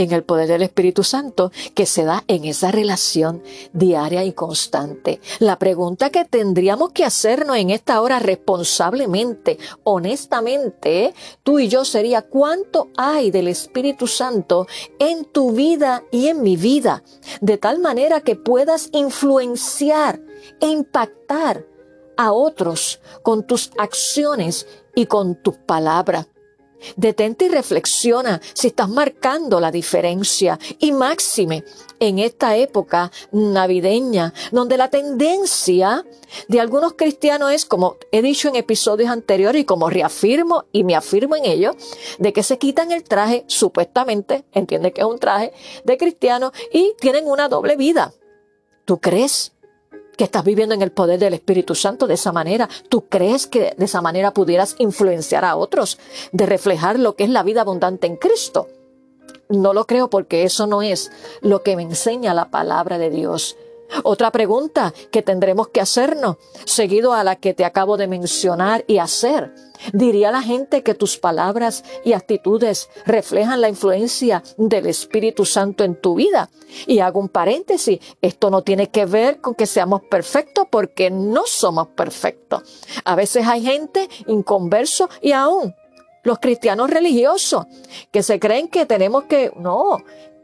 en 0.00 0.12
el 0.12 0.22
poder 0.22 0.48
del 0.48 0.62
Espíritu 0.62 1.04
Santo 1.04 1.52
que 1.74 1.86
se 1.86 2.04
da 2.04 2.24
en 2.26 2.44
esa 2.44 2.70
relación 2.70 3.42
diaria 3.72 4.24
y 4.24 4.32
constante. 4.32 5.20
La 5.38 5.58
pregunta 5.58 6.10
que 6.10 6.24
tendríamos 6.24 6.92
que 6.92 7.04
hacernos 7.04 7.56
en 7.56 7.70
esta 7.70 8.00
hora 8.00 8.18
responsablemente, 8.18 9.58
honestamente, 9.84 11.14
tú 11.42 11.58
y 11.58 11.68
yo 11.68 11.84
sería 11.84 12.22
cuánto 12.22 12.88
hay 12.96 13.30
del 13.30 13.48
Espíritu 13.48 14.06
Santo 14.06 14.66
en 14.98 15.24
tu 15.24 15.52
vida 15.52 16.02
y 16.10 16.28
en 16.28 16.42
mi 16.42 16.56
vida, 16.56 17.02
de 17.40 17.58
tal 17.58 17.78
manera 17.78 18.20
que 18.20 18.36
puedas 18.36 18.88
influenciar 18.92 20.20
e 20.60 20.66
impactar 20.68 21.66
a 22.16 22.32
otros 22.32 23.00
con 23.22 23.46
tus 23.46 23.70
acciones 23.78 24.66
y 24.94 25.06
con 25.06 25.36
tus 25.42 25.56
palabras. 25.56 26.26
Detente 26.96 27.46
y 27.46 27.48
reflexiona 27.48 28.40
si 28.54 28.68
estás 28.68 28.88
marcando 28.88 29.60
la 29.60 29.70
diferencia 29.70 30.58
y 30.78 30.92
máxime 30.92 31.64
en 31.98 32.18
esta 32.18 32.56
época 32.56 33.10
navideña, 33.32 34.32
donde 34.52 34.76
la 34.76 34.88
tendencia 34.88 36.04
de 36.48 36.60
algunos 36.60 36.94
cristianos 36.94 37.52
es, 37.52 37.64
como 37.64 37.96
he 38.10 38.22
dicho 38.22 38.48
en 38.48 38.56
episodios 38.56 39.10
anteriores 39.10 39.62
y 39.62 39.64
como 39.64 39.90
reafirmo 39.90 40.64
y 40.72 40.84
me 40.84 40.96
afirmo 40.96 41.36
en 41.36 41.44
ello, 41.44 41.76
de 42.18 42.32
que 42.32 42.42
se 42.42 42.58
quitan 42.58 42.92
el 42.92 43.04
traje, 43.04 43.44
supuestamente, 43.46 44.44
entiende 44.52 44.92
que 44.92 45.02
es 45.02 45.06
un 45.06 45.18
traje 45.18 45.52
de 45.84 45.96
cristiano 45.96 46.52
y 46.72 46.94
tienen 47.00 47.26
una 47.26 47.48
doble 47.48 47.76
vida. 47.76 48.12
¿Tú 48.84 48.98
crees 48.98 49.52
que 50.20 50.24
estás 50.24 50.44
viviendo 50.44 50.74
en 50.74 50.82
el 50.82 50.92
poder 50.92 51.18
del 51.18 51.32
Espíritu 51.32 51.74
Santo 51.74 52.06
de 52.06 52.12
esa 52.12 52.30
manera. 52.30 52.68
¿Tú 52.90 53.06
crees 53.08 53.46
que 53.46 53.74
de 53.78 53.86
esa 53.86 54.02
manera 54.02 54.34
pudieras 54.34 54.76
influenciar 54.76 55.46
a 55.46 55.56
otros, 55.56 55.98
de 56.30 56.44
reflejar 56.44 56.98
lo 56.98 57.16
que 57.16 57.24
es 57.24 57.30
la 57.30 57.42
vida 57.42 57.62
abundante 57.62 58.06
en 58.06 58.16
Cristo? 58.16 58.68
No 59.48 59.72
lo 59.72 59.86
creo 59.86 60.10
porque 60.10 60.42
eso 60.42 60.66
no 60.66 60.82
es 60.82 61.10
lo 61.40 61.62
que 61.62 61.74
me 61.74 61.84
enseña 61.84 62.34
la 62.34 62.50
palabra 62.50 62.98
de 62.98 63.08
Dios. 63.08 63.56
Otra 64.04 64.30
pregunta 64.30 64.92
que 65.10 65.22
tendremos 65.22 65.68
que 65.68 65.80
hacernos, 65.80 66.36
seguido 66.64 67.12
a 67.12 67.24
la 67.24 67.36
que 67.36 67.54
te 67.54 67.64
acabo 67.64 67.96
de 67.96 68.06
mencionar 68.06 68.84
y 68.86 68.98
hacer. 68.98 69.52
¿Diría 69.92 70.30
la 70.30 70.42
gente 70.42 70.82
que 70.82 70.94
tus 70.94 71.16
palabras 71.16 71.84
y 72.04 72.12
actitudes 72.12 72.90
reflejan 73.06 73.60
la 73.60 73.68
influencia 73.68 74.42
del 74.58 74.86
Espíritu 74.86 75.44
Santo 75.44 75.84
en 75.84 76.00
tu 76.00 76.16
vida? 76.16 76.50
Y 76.86 77.00
hago 77.00 77.20
un 77.20 77.28
paréntesis, 77.28 77.98
esto 78.20 78.50
no 78.50 78.62
tiene 78.62 78.88
que 78.88 79.06
ver 79.06 79.40
con 79.40 79.54
que 79.54 79.66
seamos 79.66 80.02
perfectos 80.02 80.66
porque 80.70 81.10
no 81.10 81.44
somos 81.46 81.88
perfectos. 81.88 82.62
A 83.04 83.14
veces 83.14 83.46
hay 83.46 83.62
gente 83.62 84.08
inconverso 84.26 85.08
y 85.22 85.32
aún 85.32 85.74
los 86.22 86.38
cristianos 86.38 86.90
religiosos 86.90 87.66
que 88.10 88.22
se 88.22 88.38
creen 88.38 88.68
que 88.68 88.86
tenemos 88.86 89.24
que, 89.24 89.52
no, 89.56 89.98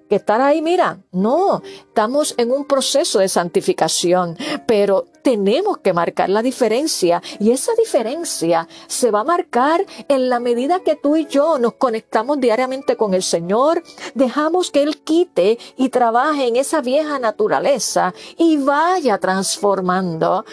que 0.09 0.17
estar 0.17 0.41
ahí, 0.41 0.63
mira, 0.63 1.01
no, 1.13 1.63
estamos 1.65 2.35
en 2.37 2.53
un 2.53 2.65
proceso 2.65 3.19
de 3.19 3.29
santificación, 3.29 4.37
pero 4.67 5.07
tenemos 5.23 5.79
que 5.79 5.93
marcar 5.93 6.29
la 6.29 6.43
diferencia 6.43 7.23
y 7.41 7.51
esa 7.51 7.73
diferencia 7.75 8.69
se 8.87 9.11
va 9.11 9.21
a 9.21 9.25
marcar 9.25 9.85
en 10.09 10.29
la 10.29 10.39
medida 10.39 10.81
que 10.85 10.97
tú 10.97 11.17
y 11.17 11.27
yo 11.27 11.59
nos 11.59 11.75
conectamos 11.75 12.41
diariamente 12.41 12.97
con 12.97 13.15
el 13.15 13.23
Señor, 13.23 13.83
dejamos 14.15 14.71
que 14.71 14.83
Él 14.83 15.03
quite 15.03 15.59
y 15.77 15.89
trabaje 15.89 16.47
en 16.47 16.57
esa 16.57 16.81
vieja 16.81 17.19
naturaleza 17.19 18.15
y 18.39 18.59
vaya 18.59 19.19
transformando 19.19 20.45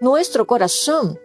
nuestro 0.00 0.46
corazón 0.46 1.18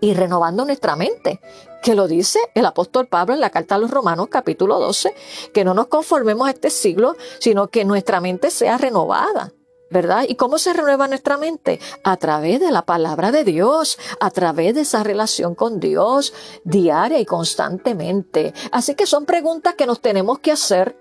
y 0.00 0.14
renovando 0.14 0.64
nuestra 0.64 0.94
mente, 0.94 1.40
que 1.86 1.94
lo 1.94 2.08
dice 2.08 2.40
el 2.56 2.66
apóstol 2.66 3.06
Pablo 3.06 3.34
en 3.34 3.40
la 3.40 3.50
carta 3.50 3.76
a 3.76 3.78
los 3.78 3.92
Romanos 3.92 4.26
capítulo 4.28 4.80
12, 4.80 5.14
que 5.54 5.64
no 5.64 5.72
nos 5.72 5.86
conformemos 5.86 6.48
a 6.48 6.50
este 6.50 6.68
siglo, 6.68 7.14
sino 7.38 7.68
que 7.68 7.84
nuestra 7.84 8.20
mente 8.20 8.50
sea 8.50 8.76
renovada. 8.76 9.52
¿Verdad? 9.88 10.24
¿Y 10.28 10.34
cómo 10.34 10.58
se 10.58 10.72
renueva 10.72 11.06
nuestra 11.06 11.36
mente? 11.36 11.78
A 12.02 12.16
través 12.16 12.58
de 12.58 12.72
la 12.72 12.82
palabra 12.82 13.30
de 13.30 13.44
Dios, 13.44 14.00
a 14.18 14.30
través 14.30 14.74
de 14.74 14.80
esa 14.80 15.04
relación 15.04 15.54
con 15.54 15.78
Dios 15.78 16.34
diaria 16.64 17.20
y 17.20 17.24
constantemente. 17.24 18.52
Así 18.72 18.96
que 18.96 19.06
son 19.06 19.24
preguntas 19.24 19.76
que 19.76 19.86
nos 19.86 20.00
tenemos 20.00 20.40
que 20.40 20.50
hacer 20.50 20.96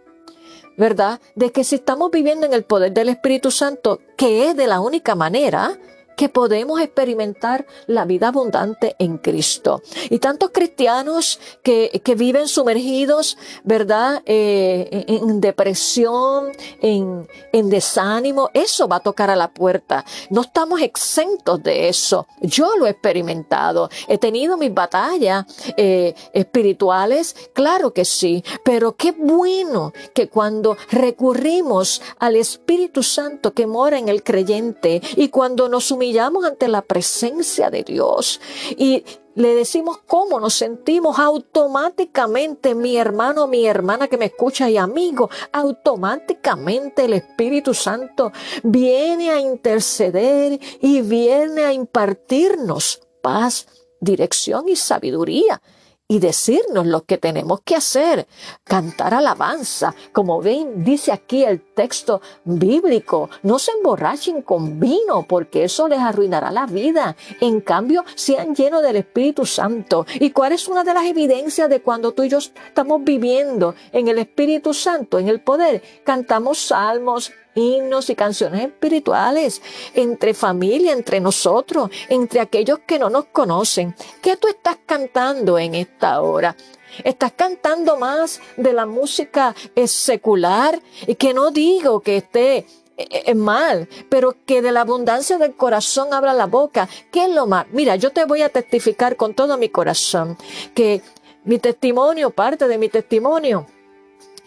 ¿verdad? 0.78 1.20
De 1.36 1.52
que 1.52 1.64
si 1.64 1.76
estamos 1.76 2.12
viviendo 2.12 2.46
en 2.46 2.54
el 2.54 2.64
poder 2.64 2.94
del 2.94 3.10
Espíritu 3.10 3.50
Santo, 3.50 4.02
que 4.18 4.50
es 4.50 4.58
de 4.58 4.68
la 4.68 4.82
única 4.82 5.16
manera 5.16 5.80
que 6.16 6.30
podemos 6.30 6.82
experimentar 6.82 7.66
la 7.88 8.06
vida 8.06 8.30
abundante 8.30 8.96
en 9.00 9.18
Cristo. 9.18 9.82
Y 10.10 10.20
tantos 10.20 10.52
cristianos 10.52 11.40
que, 11.64 12.02
que 12.04 12.16
viven 12.16 12.48
sumergidos, 12.48 13.38
¿verdad? 13.64 14.22
Eh, 14.26 15.06
en, 15.08 15.42
depresión, 15.42 16.52
en, 16.82 17.28
en 17.52 17.70
desánimo, 17.70 18.50
eso 18.54 18.88
va 18.88 18.98
a 18.98 19.00
tocar 19.02 19.30
a 19.30 19.36
la 19.36 19.52
puerta. 19.52 20.06
No 20.30 20.42
estamos 20.42 20.82
exentos 20.82 21.62
de 21.62 21.90
eso. 21.90 22.28
Yo 22.42 22.78
lo 22.78 22.88
he 22.88 22.92
experimentado. 22.92 23.90
He 24.08 24.18
tenido 24.18 24.58
mis 24.58 24.74
batallas 24.74 25.46
eh, 25.78 26.14
espirituales, 26.34 27.36
claro 27.54 27.94
que 27.94 28.06
sí, 28.06 28.44
pero 28.64 28.96
qué 28.96 29.12
bueno 29.12 29.94
que 30.14 30.30
cuando 30.30 30.78
recurrimos 30.92 32.02
al 32.20 32.36
Espíritu 32.36 33.04
Santo 33.04 33.54
que 33.54 33.68
mora 33.68 33.98
en 33.98 34.10
el 34.10 34.24
creyente 34.24 35.02
y 35.16 35.30
cuando 35.30 35.70
nos 35.70 35.92
humillamos 35.92 36.05
ante 36.46 36.68
la 36.68 36.82
presencia 36.82 37.70
de 37.70 37.84
Dios 37.84 38.40
y 38.78 39.04
le 39.36 39.54
decimos 39.54 39.98
cómo 40.08 40.40
nos 40.40 40.54
sentimos 40.54 41.20
automáticamente, 41.20 42.74
mi 42.74 42.96
hermano, 42.96 43.48
mi 43.48 43.66
hermana 43.66 44.08
que 44.08 44.18
me 44.18 44.26
escucha 44.26 44.70
y 44.70 44.78
amigo, 44.78 45.30
automáticamente 45.52 47.06
el 47.06 47.14
Espíritu 47.14 47.74
Santo 47.74 48.32
viene 48.64 49.32
a 49.32 49.40
interceder 49.40 50.60
y 50.80 51.02
viene 51.02 51.64
a 51.64 51.74
impartirnos 51.74 53.02
paz, 53.22 53.68
dirección 54.00 54.70
y 54.70 54.76
sabiduría 54.76 55.62
y 56.08 56.20
decirnos 56.20 56.86
lo 56.86 57.04
que 57.04 57.18
tenemos 57.18 57.62
que 57.62 57.76
hacer, 57.76 58.28
cantar 58.64 59.14
alabanza. 59.14 59.96
Como 60.12 60.42
ven, 60.42 60.84
dice 60.84 61.12
aquí 61.12 61.44
el 61.44 61.62
texto 61.62 62.22
bíblico, 62.44 63.30
no 63.44 63.58
se 63.58 63.72
emborrachen 63.72 64.42
con 64.44 64.80
vino 64.80 65.26
porque 65.28 65.64
eso 65.64 65.88
les 65.88 66.00
arruinará 66.00 66.52
la 66.52 66.68
vida. 66.68 67.16
En 67.42 67.62
cambio, 67.62 68.06
sean 68.16 68.56
llenos 68.56 68.84
del 68.84 68.98
Espíritu 68.98 69.46
Santo. 69.46 70.06
¿Y 70.20 70.30
cuál 70.32 70.52
es 70.52 70.68
una 70.68 70.84
de 70.84 70.94
las 70.94 71.06
evidencias 71.06 71.70
de 71.70 71.82
cuando 71.82 72.12
tú 72.12 72.24
y 72.24 72.30
yo 72.30 72.38
estamos 72.38 73.04
viviendo 73.04 73.74
en 73.92 74.08
el 74.08 74.20
Espíritu 74.20 74.74
Santo, 74.74 75.18
en 75.18 75.28
el 75.28 75.42
poder? 75.42 75.82
Cantamos 76.04 76.60
salmos, 76.60 77.32
himnos 77.56 78.10
y 78.10 78.16
canciones 78.16 78.62
espirituales 78.62 79.62
entre 79.94 80.34
familia, 80.34 80.92
entre 80.92 81.20
nosotros, 81.20 81.90
entre 82.10 82.42
aquellos 82.42 82.80
que 82.86 83.00
no 83.00 83.10
nos 83.10 83.26
conocen. 83.26 83.96
¿Qué 84.22 84.38
tú 84.38 84.48
estás 84.48 84.78
cantando 84.86 85.58
en 85.58 85.76
esta 85.76 86.22
hora? 86.22 86.56
Estás 87.04 87.34
cantando 87.34 87.98
más 87.98 88.40
de 88.58 88.74
la 88.74 88.86
música 88.86 89.56
secular 89.86 90.80
y 91.08 91.16
que 91.16 91.34
no 91.34 91.52
digo 91.52 92.00
que 92.02 92.18
esté 92.18 92.66
eh, 92.98 93.24
eh, 93.26 93.36
mal, 93.36 93.90
pero 94.10 94.36
que 94.46 94.62
de 94.62 94.72
la 94.72 94.82
abundancia 94.82 95.38
del 95.38 95.56
corazón 95.56 96.14
habla 96.14 96.34
la 96.34 96.46
boca. 96.46 96.88
¿Qué 97.12 97.26
es 97.26 97.30
lo 97.30 97.48
más? 97.48 97.66
Mira, 97.72 97.98
yo 97.98 98.12
te 98.12 98.26
voy 98.26 98.42
a 98.42 98.50
testificar 98.50 99.18
con 99.18 99.34
todo 99.34 99.58
mi 99.58 99.70
corazón 99.70 100.38
que 100.74 101.02
mi 101.44 101.60
testimonio, 101.60 102.32
parte 102.32 102.68
de 102.68 102.78
mi 102.78 102.90
testimonio, 102.90 103.68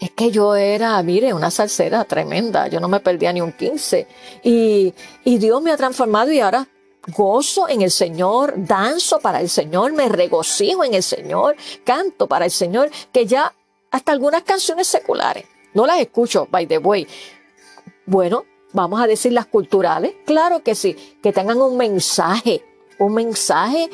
es 0.01 0.11
que 0.13 0.31
yo 0.31 0.55
era, 0.55 1.03
mire, 1.03 1.33
una 1.35 1.51
salsera 1.51 2.05
tremenda, 2.05 2.69
yo 2.69 2.81
no 2.81 2.89
me 2.89 3.01
perdía 3.01 3.33
ni 3.33 3.41
un 3.41 3.53
15. 3.53 4.07
Y, 4.45 4.95
y 5.25 5.39
Dios 5.39 5.61
me 5.61 5.73
ha 5.73 5.77
transformado 5.77 6.31
y 6.33 6.41
ahora 6.41 6.67
gozo 7.17 7.69
en 7.69 7.83
el 7.83 7.91
Señor, 7.91 8.55
danzo 8.57 9.19
para 9.21 9.41
el 9.41 9.49
Señor, 9.49 9.93
me 9.93 10.09
regocijo 10.09 10.85
en 10.85 10.95
el 10.95 11.03
Señor, 11.03 11.57
canto 11.85 12.27
para 12.27 12.45
el 12.45 12.51
Señor, 12.51 12.91
que 13.13 13.27
ya 13.27 13.55
hasta 13.91 14.13
algunas 14.13 14.43
canciones 14.43 14.87
seculares, 14.87 15.47
no 15.75 15.87
las 15.87 16.01
escucho, 16.01 16.47
by 16.51 16.67
the 16.67 16.79
way. 16.79 17.07
Bueno, 18.07 18.45
vamos 18.73 19.01
a 19.01 19.07
decir 19.07 19.33
las 19.33 19.47
culturales, 19.47 20.15
claro 20.27 20.63
que 20.63 20.75
sí, 20.75 20.95
que 21.23 21.33
tengan 21.33 21.61
un 21.61 21.77
mensaje, 21.77 22.65
un 22.99 23.15
mensaje 23.15 23.89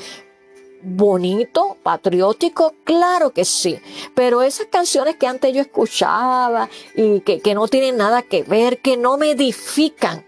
bonito, 0.85 1.77
patriótico, 1.83 2.75
claro 2.85 3.31
que 3.31 3.45
sí. 3.45 3.79
Pero 4.15 4.43
esas 4.43 4.67
canciones 4.67 5.17
que 5.17 5.27
antes 5.27 5.53
yo 5.53 5.61
escuchaba 5.61 6.69
y 6.95 7.21
que, 7.21 7.55
no 7.55 7.69
tienen 7.69 7.97
nada 7.97 8.23
que 8.23 8.43
ver, 8.43 8.79
que 8.79 8.97
no 8.97 9.17
me 9.17 9.31
edifican 9.31 10.25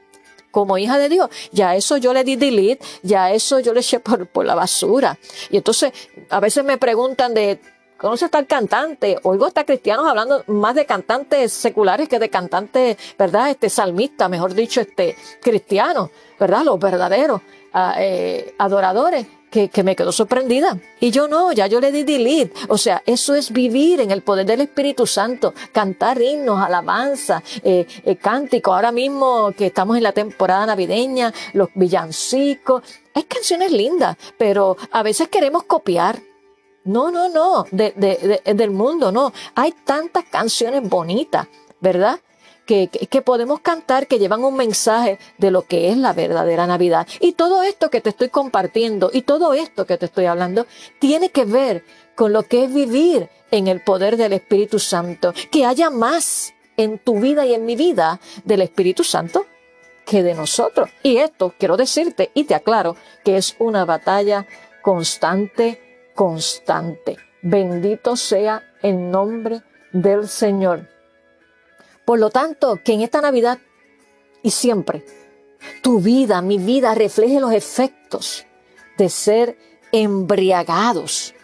como 0.50 0.78
hija 0.78 0.96
de 0.96 1.10
Dios, 1.10 1.28
ya 1.52 1.76
eso 1.76 1.98
yo 1.98 2.14
le 2.14 2.25
di 2.25 2.36
delete, 2.36 2.84
ya 3.02 3.30
eso 3.30 3.60
yo 3.60 3.75
le 3.75 3.80
eché 3.80 4.00
por, 4.00 4.26
por 4.26 4.46
la 4.46 4.54
basura. 4.54 5.18
Y 5.50 5.58
entonces 5.58 5.92
a 6.30 6.40
veces 6.40 6.64
me 6.64 6.78
preguntan 6.78 7.34
de, 7.34 7.60
¿Conoce 7.96 8.28
tal 8.28 8.46
cantante? 8.46 9.18
Oigo 9.22 9.46
hasta 9.46 9.64
cristianos 9.64 10.06
hablando 10.06 10.44
más 10.48 10.74
de 10.74 10.84
cantantes 10.84 11.52
seculares 11.52 12.08
que 12.08 12.18
de 12.18 12.28
cantantes, 12.28 12.96
¿verdad? 13.18 13.50
Este 13.50 13.70
salmista, 13.70 14.28
mejor 14.28 14.52
dicho, 14.52 14.82
este 14.82 15.16
cristiano, 15.40 16.10
¿verdad? 16.38 16.62
Los 16.64 16.78
verdaderos 16.78 17.40
ah, 17.72 17.94
eh, 17.98 18.54
adoradores 18.58 19.26
que, 19.50 19.82
me 19.82 19.96
quedó 19.96 20.12
sorprendida. 20.12 20.78
Y 21.00 21.11
yo 21.11 21.28
no, 21.28 21.52
ya 21.52 21.66
yo 21.66 21.80
le 21.80 21.90
di 21.90 22.02
delete. 22.02 22.52
O 22.68 22.76
sea, 22.76 23.02
eso 23.06 23.35
es 23.35 23.50
vivir 23.50 24.00
en 24.00 24.11
el 24.11 24.22
poder 24.22 24.44
del 24.44 24.61
Espíritu 24.61 25.06
Santo, 25.06 25.54
cantar 25.72 26.20
himnos, 26.20 26.62
alabanza, 26.62 27.42
eh, 27.62 27.87
eh, 28.04 28.16
cántico. 28.16 28.74
Ahora 28.74 28.92
mismo 28.92 29.52
que 29.56 29.66
estamos 29.66 29.96
en 29.96 30.02
la 30.02 30.12
temporada 30.12 30.66
navideña, 30.66 31.32
los 31.54 31.70
villancicos. 31.74 32.82
Hay 33.14 33.22
canciones 33.22 33.72
lindas, 33.72 34.16
pero 34.37 34.76
a 34.90 35.02
veces 35.02 35.28
queremos 35.28 35.62
copiar. 35.62 36.20
No, 36.87 37.11
no, 37.11 37.29
no, 37.29 37.66
de, 37.70 37.92
de, 37.96 38.55
del 38.55 38.70
mundo, 38.70 39.12
no. 39.12 39.33
Hay 39.55 39.72
tantas 39.85 40.25
canciones 40.25 40.88
bonitas, 40.88 41.49
¿verdad? 41.81 42.18
que, 42.66 43.22
podemos 43.25 43.61
cantar 43.61 44.07
que 44.07 44.18
llevan 44.18 44.44
un 44.44 44.57
mensaje 44.57 45.18
de 45.38 45.51
lo 45.51 45.62
que 45.62 45.90
es 45.90 45.96
la 45.96 46.12
verdadera 46.12 46.66
Navidad. 46.66 47.07
Y 47.20 47.33
todo 47.33 47.62
esto 47.62 47.90
que 47.90 48.01
te 48.01 48.11
estoy 48.11 48.29
compartiendo 48.29 49.11
y 49.12 49.22
todo 49.22 49.55
esto 49.55 49.87
que 49.87 49.96
te 49.96 50.07
estoy 50.07 50.27
hablando 50.27 50.66
tiene 50.99 51.31
que 51.31 51.44
ver 51.44 51.85
con 52.14 52.33
lo 52.33 52.42
que 52.42 52.64
es 52.64 52.75
vivir 52.75 53.29
en 53.51 53.68
el 53.68 53.83
poder 53.83 54.16
del 54.16 54.33
Espíritu 54.33 54.79
Santo. 54.79 55.33
Que 55.51 55.64
haya 55.64 55.90
más 55.90 56.55
en 56.77 56.99
tu 56.99 57.20
vida 57.20 57.46
y 57.46 57.55
en 57.55 57.64
mi 57.64 57.77
vida 57.77 58.20
del 58.44 58.62
Espíritu 58.62 59.05
Santo 59.05 59.46
que 60.05 60.22
de 60.22 60.35
nosotros. 60.35 60.90
Y 61.03 61.18
esto 61.18 61.55
quiero 61.59 61.77
decirte 61.77 62.31
y 62.35 62.44
te 62.44 62.55
aclaro 62.55 62.96
que 63.25 63.37
es 63.37 63.57
una 63.59 63.85
batalla 63.85 64.46
constante, 64.83 65.86
constante. 66.16 67.16
Bendito 67.42 68.16
sea 68.16 68.64
el 68.83 69.12
nombre 69.12 69.62
del 69.92 70.29
Señor. 70.29 70.88
Por 72.05 72.18
lo 72.18 72.31
tanto, 72.31 72.81
que 72.85 72.94
en 72.94 73.02
esta 73.02 73.20
Navidad 73.20 73.59
y 74.42 74.50
siempre 74.50 75.05
tu 75.83 76.00
vida, 76.00 76.42
mi 76.42 76.59
vida, 76.59 76.94
refleje 76.94 77.40
los 77.40 77.52
efectos 77.52 78.46
de 78.98 79.09
ser 79.09 79.59
embriagados. 79.92 81.35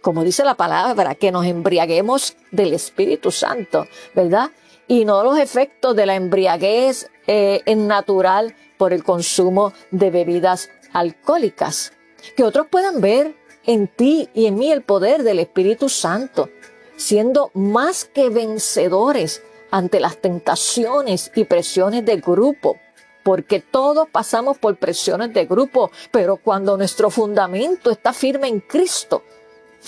Como 0.00 0.24
dice 0.24 0.44
la 0.44 0.54
palabra, 0.54 1.14
que 1.14 1.30
nos 1.30 1.46
embriaguemos 1.46 2.36
del 2.50 2.74
Espíritu 2.74 3.30
Santo, 3.30 3.86
¿verdad? 4.14 4.50
Y 4.88 5.04
no 5.04 5.22
los 5.22 5.38
efectos 5.38 5.94
de 5.94 6.06
la 6.06 6.16
embriaguez 6.16 7.08
eh, 7.26 7.62
natural 7.76 8.56
por 8.76 8.92
el 8.92 9.04
consumo 9.04 9.72
de 9.90 10.10
bebidas 10.10 10.70
alcohólicas. 10.92 11.92
Que 12.36 12.44
otros 12.44 12.66
puedan 12.68 13.00
ver 13.00 13.36
en 13.64 13.88
ti 13.88 14.28
y 14.34 14.46
en 14.46 14.56
mí 14.56 14.70
el 14.70 14.82
poder 14.82 15.22
del 15.22 15.38
Espíritu 15.38 15.88
Santo, 15.88 16.48
siendo 16.96 17.50
más 17.54 18.04
que 18.04 18.28
vencedores 18.28 19.42
ante 19.70 20.00
las 20.00 20.18
tentaciones 20.18 21.32
y 21.34 21.44
presiones 21.44 22.04
del 22.04 22.20
grupo, 22.20 22.76
porque 23.22 23.60
todos 23.60 24.08
pasamos 24.10 24.58
por 24.58 24.76
presiones 24.76 25.32
de 25.32 25.46
grupo, 25.46 25.90
pero 26.10 26.36
cuando 26.36 26.76
nuestro 26.76 27.10
fundamento 27.10 27.90
está 27.90 28.12
firme 28.12 28.48
en 28.48 28.60
Cristo, 28.60 29.22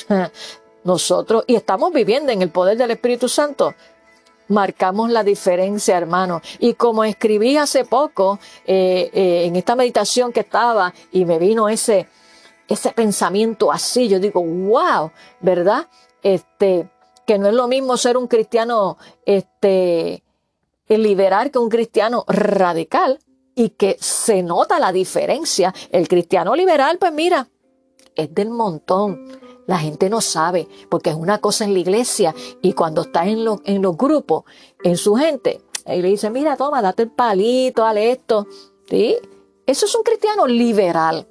nosotros, 0.84 1.44
y 1.46 1.54
estamos 1.54 1.92
viviendo 1.92 2.32
en 2.32 2.42
el 2.42 2.50
poder 2.50 2.76
del 2.76 2.92
Espíritu 2.92 3.28
Santo, 3.28 3.74
marcamos 4.48 5.10
la 5.10 5.24
diferencia, 5.24 5.96
hermano. 5.96 6.42
Y 6.58 6.74
como 6.74 7.04
escribí 7.04 7.56
hace 7.56 7.84
poco 7.84 8.38
eh, 8.66 9.10
eh, 9.12 9.44
en 9.46 9.56
esta 9.56 9.76
meditación 9.76 10.32
que 10.32 10.40
estaba 10.40 10.92
y 11.12 11.24
me 11.24 11.38
vino 11.38 11.68
ese, 11.68 12.08
ese 12.68 12.90
pensamiento 12.92 13.72
así, 13.72 14.08
yo 14.08 14.18
digo, 14.18 14.42
wow, 14.42 15.10
¿verdad? 15.40 15.88
Este, 16.22 16.88
que 17.26 17.38
no 17.38 17.48
es 17.48 17.54
lo 17.54 17.68
mismo 17.68 17.96
ser 17.96 18.16
un 18.16 18.26
cristiano 18.26 18.98
este, 19.24 20.22
liberal 20.88 21.50
que 21.50 21.58
un 21.58 21.68
cristiano 21.68 22.24
radical 22.26 23.18
y 23.54 23.70
que 23.70 23.96
se 24.00 24.42
nota 24.42 24.78
la 24.78 24.92
diferencia. 24.92 25.74
El 25.90 26.08
cristiano 26.08 26.54
liberal, 26.54 26.98
pues 26.98 27.12
mira, 27.12 27.48
es 28.14 28.34
del 28.34 28.50
montón. 28.50 29.28
La 29.66 29.78
gente 29.78 30.10
no 30.10 30.20
sabe, 30.20 30.68
porque 30.90 31.10
es 31.10 31.16
una 31.16 31.38
cosa 31.38 31.64
en 31.64 31.72
la 31.72 31.78
iglesia 31.78 32.34
y 32.60 32.74
cuando 32.74 33.02
está 33.02 33.26
en, 33.26 33.44
los 33.44 33.60
en 33.64 33.80
los 33.80 33.96
grupos, 33.96 34.44
en 34.82 34.96
su 34.98 35.14
gente, 35.14 35.62
y 35.86 36.02
le 36.02 36.08
dice, 36.08 36.30
mira, 36.30 36.56
toma, 36.56 36.82
date 36.82 37.04
el 37.04 37.10
palito, 37.10 37.82
dale 37.82 38.10
esto. 38.10 38.46
¿Sí? 38.88 39.16
Eso 39.66 39.86
es 39.86 39.94
un 39.94 40.02
cristiano 40.02 40.46
liberal. 40.46 41.26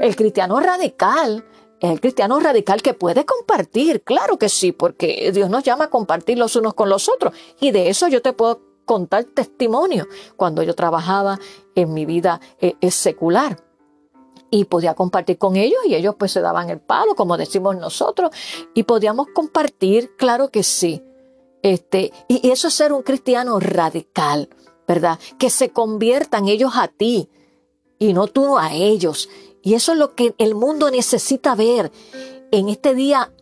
El 0.00 0.16
cristiano 0.16 0.60
radical 0.60 1.44
el 1.80 2.00
cristiano 2.00 2.40
radical 2.40 2.80
que 2.80 2.94
puede 2.94 3.24
compartir, 3.26 4.02
claro 4.02 4.38
que 4.38 4.48
sí, 4.48 4.72
porque 4.72 5.30
Dios 5.32 5.50
nos 5.50 5.62
llama 5.62 5.84
a 5.84 5.90
compartir 5.90 6.38
los 6.38 6.56
unos 6.56 6.74
con 6.74 6.88
los 6.88 7.08
otros. 7.08 7.34
Y 7.60 7.70
de 7.70 7.90
eso 7.90 8.08
yo 8.08 8.22
te 8.22 8.32
puedo 8.32 8.62
contar 8.84 9.24
testimonio 9.24 10.06
cuando 10.36 10.62
yo 10.62 10.74
trabajaba 10.74 11.38
en 11.74 11.92
mi 11.92 12.06
vida 12.06 12.40
eh, 12.60 12.76
secular. 12.90 13.62
Y 14.48 14.64
podía 14.64 14.94
compartir 14.94 15.38
con 15.38 15.56
ellos 15.56 15.80
y 15.86 15.96
ellos 15.96 16.14
pues 16.16 16.32
se 16.32 16.40
daban 16.40 16.70
el 16.70 16.80
palo, 16.80 17.14
como 17.14 17.36
decimos 17.36 17.76
nosotros, 17.76 18.30
y 18.74 18.84
podíamos 18.84 19.26
compartir, 19.34 20.16
claro 20.16 20.50
que 20.50 20.62
sí. 20.62 21.02
Este, 21.62 22.12
y 22.28 22.48
eso 22.50 22.68
es 22.68 22.74
ser 22.74 22.92
un 22.92 23.02
cristiano 23.02 23.58
radical, 23.58 24.48
¿verdad? 24.86 25.18
Que 25.36 25.50
se 25.50 25.70
conviertan 25.70 26.46
ellos 26.46 26.72
a 26.76 26.86
ti 26.86 27.28
y 27.98 28.12
no 28.12 28.28
tú 28.28 28.56
a 28.56 28.72
ellos 28.72 29.28
y 29.66 29.74
eso 29.74 29.90
es 29.90 29.98
lo 29.98 30.14
que 30.14 30.32
el 30.38 30.54
mundo 30.54 30.92
necesita 30.92 31.56
ver 31.56 31.90
en 32.52 32.68
este 32.68 32.94
día 32.94 33.32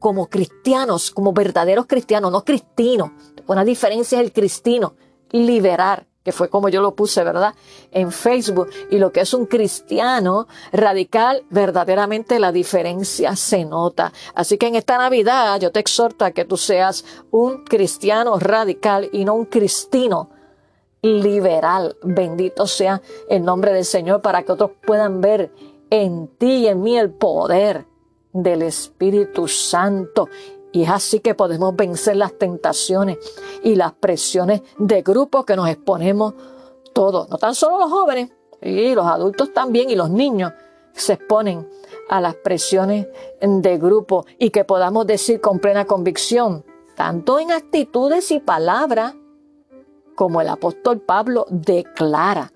como 0.00 0.28
cristianos, 0.28 1.12
como 1.12 1.32
verdaderos 1.32 1.86
cristianos, 1.86 2.32
no 2.32 2.44
cristinos. 2.44 3.12
Una 3.46 3.64
diferencia 3.64 4.18
es 4.18 4.24
el 4.24 4.32
cristino, 4.32 4.96
liberar, 5.30 6.08
que 6.24 6.32
fue 6.32 6.50
como 6.50 6.68
yo 6.68 6.82
lo 6.82 6.96
puse, 6.96 7.22
¿verdad? 7.22 7.54
En 7.92 8.10
Facebook. 8.10 8.68
Y 8.90 8.98
lo 8.98 9.12
que 9.12 9.20
es 9.20 9.32
un 9.32 9.46
cristiano 9.46 10.48
radical, 10.72 11.44
verdaderamente 11.48 12.40
la 12.40 12.50
diferencia 12.50 13.36
se 13.36 13.64
nota. 13.64 14.12
Así 14.34 14.58
que 14.58 14.66
en 14.66 14.74
esta 14.74 14.98
Navidad 14.98 15.60
yo 15.60 15.70
te 15.70 15.78
exhorto 15.78 16.24
a 16.24 16.32
que 16.32 16.44
tú 16.44 16.56
seas 16.56 17.04
un 17.30 17.62
cristiano 17.62 18.36
radical 18.40 19.08
y 19.12 19.24
no 19.24 19.34
un 19.34 19.44
cristino 19.44 20.30
liberal. 21.02 21.96
Bendito 22.02 22.66
sea 22.66 23.00
el 23.28 23.44
nombre 23.44 23.72
del 23.72 23.84
Señor 23.84 24.20
para 24.20 24.42
que 24.42 24.52
otros 24.52 24.72
puedan 24.84 25.20
ver 25.20 25.52
en 25.90 26.28
ti 26.38 26.58
y 26.58 26.66
en 26.68 26.82
mí 26.82 26.98
el 26.98 27.10
poder 27.10 27.86
del 28.32 28.62
Espíritu 28.62 29.48
Santo. 29.48 30.28
Y 30.72 30.82
es 30.82 30.90
así 30.90 31.20
que 31.20 31.34
podemos 31.34 31.74
vencer 31.74 32.16
las 32.16 32.36
tentaciones 32.38 33.18
y 33.62 33.74
las 33.74 33.92
presiones 33.92 34.62
de 34.78 35.02
grupo 35.02 35.44
que 35.44 35.56
nos 35.56 35.68
exponemos 35.68 36.34
todos, 36.92 37.28
no 37.30 37.38
tan 37.38 37.54
solo 37.54 37.78
los 37.78 37.90
jóvenes, 37.90 38.30
y 38.60 38.94
los 38.94 39.06
adultos 39.06 39.52
también 39.52 39.88
y 39.88 39.94
los 39.94 40.10
niños 40.10 40.52
se 40.92 41.14
exponen 41.14 41.68
a 42.08 42.20
las 42.20 42.34
presiones 42.34 43.06
de 43.40 43.78
grupo 43.78 44.26
y 44.38 44.50
que 44.50 44.64
podamos 44.64 45.06
decir 45.06 45.40
con 45.40 45.60
plena 45.60 45.84
convicción, 45.84 46.64
tanto 46.96 47.38
en 47.38 47.52
actitudes 47.52 48.30
y 48.32 48.40
palabras, 48.40 49.14
como 50.16 50.40
el 50.40 50.48
apóstol 50.48 51.00
Pablo 51.00 51.46
declara, 51.48 52.52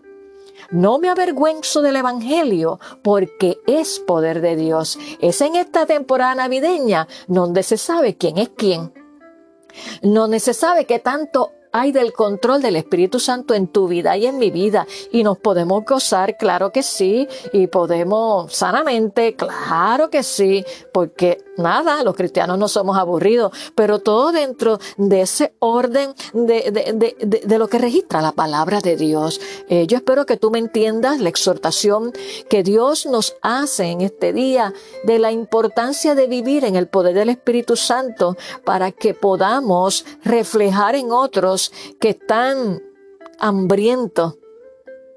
no 0.72 0.98
me 0.98 1.08
avergüenzo 1.08 1.82
del 1.82 1.96
Evangelio 1.96 2.80
porque 3.02 3.58
es 3.66 4.00
poder 4.00 4.40
de 4.40 4.56
Dios. 4.56 4.98
Es 5.20 5.40
en 5.40 5.54
esta 5.56 5.86
temporada 5.86 6.34
navideña 6.34 7.06
donde 7.28 7.62
se 7.62 7.76
sabe 7.76 8.16
quién 8.16 8.38
es 8.38 8.48
quién. 8.50 8.92
Donde 10.02 10.40
se 10.40 10.54
sabe 10.54 10.86
que 10.86 10.98
tanto 10.98 11.52
hay 11.72 11.92
del 11.92 12.12
control 12.12 12.62
del 12.62 12.76
Espíritu 12.76 13.18
Santo 13.18 13.54
en 13.54 13.66
tu 13.66 13.88
vida 13.88 14.16
y 14.16 14.26
en 14.26 14.38
mi 14.38 14.50
vida. 14.50 14.86
Y 15.10 15.24
nos 15.24 15.38
podemos 15.38 15.84
gozar, 15.84 16.36
claro 16.36 16.70
que 16.70 16.82
sí, 16.82 17.26
y 17.52 17.66
podemos 17.66 18.52
sanamente, 18.52 19.34
claro 19.34 20.10
que 20.10 20.22
sí, 20.22 20.64
porque 20.92 21.42
nada, 21.56 22.02
los 22.02 22.14
cristianos 22.14 22.58
no 22.58 22.68
somos 22.68 22.96
aburridos, 22.96 23.52
pero 23.74 23.98
todo 23.98 24.32
dentro 24.32 24.78
de 24.96 25.22
ese 25.22 25.54
orden 25.58 26.14
de, 26.32 26.70
de, 26.70 27.16
de, 27.18 27.40
de 27.44 27.58
lo 27.58 27.68
que 27.68 27.78
registra 27.78 28.20
la 28.20 28.32
palabra 28.32 28.80
de 28.80 28.96
Dios. 28.96 29.40
Eh, 29.68 29.86
yo 29.86 29.96
espero 29.96 30.26
que 30.26 30.36
tú 30.36 30.50
me 30.50 30.58
entiendas 30.58 31.20
la 31.20 31.28
exhortación 31.28 32.12
que 32.48 32.62
Dios 32.62 33.06
nos 33.06 33.36
hace 33.42 33.86
en 33.86 34.00
este 34.00 34.32
día 34.32 34.72
de 35.04 35.18
la 35.18 35.32
importancia 35.32 36.14
de 36.14 36.26
vivir 36.26 36.64
en 36.64 36.76
el 36.76 36.88
poder 36.88 37.14
del 37.14 37.30
Espíritu 37.30 37.76
Santo 37.76 38.36
para 38.64 38.92
que 38.92 39.14
podamos 39.14 40.04
reflejar 40.24 40.94
en 40.94 41.12
otros 41.12 41.61
que 42.00 42.10
están 42.10 42.82
hambrientos 43.38 44.38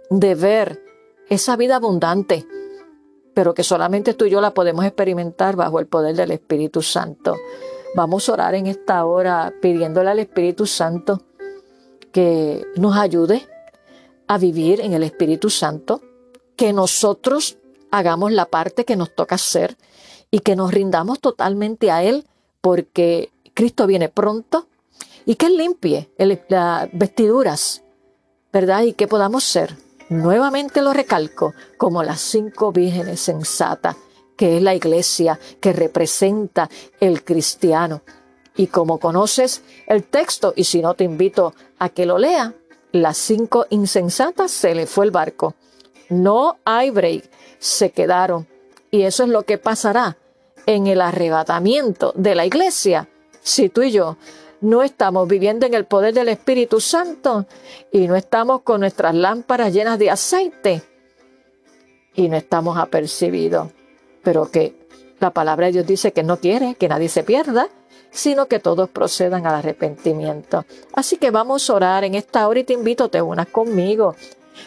de 0.09 0.35
ver 0.35 0.83
esa 1.29 1.55
vida 1.55 1.77
abundante, 1.77 2.45
pero 3.33 3.53
que 3.53 3.63
solamente 3.63 4.13
tú 4.13 4.25
y 4.25 4.29
yo 4.29 4.41
la 4.41 4.53
podemos 4.53 4.85
experimentar 4.85 5.55
bajo 5.55 5.79
el 5.79 5.87
poder 5.87 6.15
del 6.15 6.31
Espíritu 6.31 6.81
Santo. 6.81 7.35
Vamos 7.95 8.27
a 8.27 8.33
orar 8.33 8.55
en 8.55 8.67
esta 8.67 9.05
hora 9.05 9.53
pidiéndole 9.61 10.09
al 10.09 10.19
Espíritu 10.19 10.65
Santo 10.65 11.21
que 12.11 12.65
nos 12.75 12.95
ayude 12.95 13.47
a 14.27 14.37
vivir 14.37 14.81
en 14.81 14.93
el 14.93 15.03
Espíritu 15.03 15.49
Santo, 15.49 16.01
que 16.55 16.73
nosotros 16.73 17.57
hagamos 17.91 18.31
la 18.31 18.45
parte 18.45 18.85
que 18.85 18.95
nos 18.95 19.13
toca 19.13 19.35
hacer 19.35 19.77
y 20.31 20.39
que 20.39 20.55
nos 20.55 20.73
rindamos 20.73 21.19
totalmente 21.19 21.91
a 21.91 22.03
Él, 22.03 22.25
porque 22.61 23.31
Cristo 23.53 23.87
viene 23.87 24.09
pronto 24.09 24.67
y 25.25 25.35
que 25.35 25.49
limpie 25.49 26.09
las 26.49 26.89
vestiduras, 26.91 27.83
¿verdad? 28.53 28.83
Y 28.83 28.93
que 28.93 29.07
podamos 29.07 29.43
ser, 29.43 29.75
nuevamente 30.09 30.81
lo 30.81 30.93
recalco, 30.93 31.53
como 31.77 32.03
las 32.03 32.21
cinco 32.21 32.71
vírgenes 32.71 33.19
sensatas, 33.19 33.95
que 34.37 34.57
es 34.57 34.63
la 34.63 34.75
iglesia 34.75 35.39
que 35.59 35.73
representa 35.73 36.69
el 36.99 37.23
cristiano. 37.23 38.01
Y 38.55 38.67
como 38.67 38.99
conoces 38.99 39.63
el 39.87 40.03
texto, 40.03 40.53
y 40.55 40.63
si 40.65 40.81
no 40.81 40.93
te 40.93 41.03
invito 41.03 41.53
a 41.79 41.89
que 41.89 42.05
lo 42.05 42.17
lea, 42.17 42.53
las 42.91 43.17
cinco 43.17 43.65
insensatas 43.69 44.51
se 44.51 44.75
le 44.75 44.87
fue 44.87 45.05
el 45.05 45.11
barco. 45.11 45.55
No 46.09 46.57
hay 46.63 46.91
break, 46.91 47.29
se 47.59 47.91
quedaron. 47.91 48.47
Y 48.91 49.01
eso 49.01 49.23
es 49.23 49.29
lo 49.29 49.43
que 49.43 49.57
pasará 49.57 50.17
en 50.65 50.87
el 50.87 51.01
arrebatamiento 51.01 52.13
de 52.15 52.35
la 52.35 52.45
iglesia 52.45 53.09
si 53.45 53.69
tú 53.69 53.83
y 53.83 53.91
yo 53.91 54.17
no 54.61 54.83
estamos 54.83 55.27
viviendo 55.27 55.65
en 55.65 55.73
el 55.73 55.85
poder 55.85 56.13
del 56.13 56.29
Espíritu 56.29 56.79
Santo 56.79 57.45
y 57.91 58.07
no 58.07 58.15
estamos 58.15 58.61
con 58.61 58.81
nuestras 58.81 59.13
lámparas 59.13 59.73
llenas 59.73 59.99
de 59.99 60.09
aceite 60.09 60.83
y 62.13 62.29
no 62.29 62.37
estamos 62.37 62.77
apercibidos. 62.77 63.71
Pero 64.23 64.49
que 64.49 64.75
la 65.19 65.31
palabra 65.31 65.67
de 65.67 65.73
Dios 65.73 65.87
dice 65.87 66.13
que 66.13 66.23
no 66.23 66.37
quiere 66.37 66.75
que 66.75 66.87
nadie 66.87 67.09
se 67.09 67.23
pierda, 67.23 67.69
sino 68.11 68.47
que 68.47 68.59
todos 68.59 68.89
procedan 68.89 69.45
al 69.45 69.55
arrepentimiento. 69.55 70.65
Así 70.93 71.17
que 71.17 71.31
vamos 71.31 71.69
a 71.69 71.73
orar 71.73 72.03
en 72.03 72.15
esta 72.15 72.47
hora 72.47 72.59
y 72.59 72.63
te 72.63 72.73
invito, 72.73 73.09
te 73.09 73.21
unas 73.21 73.47
conmigo. 73.47 74.15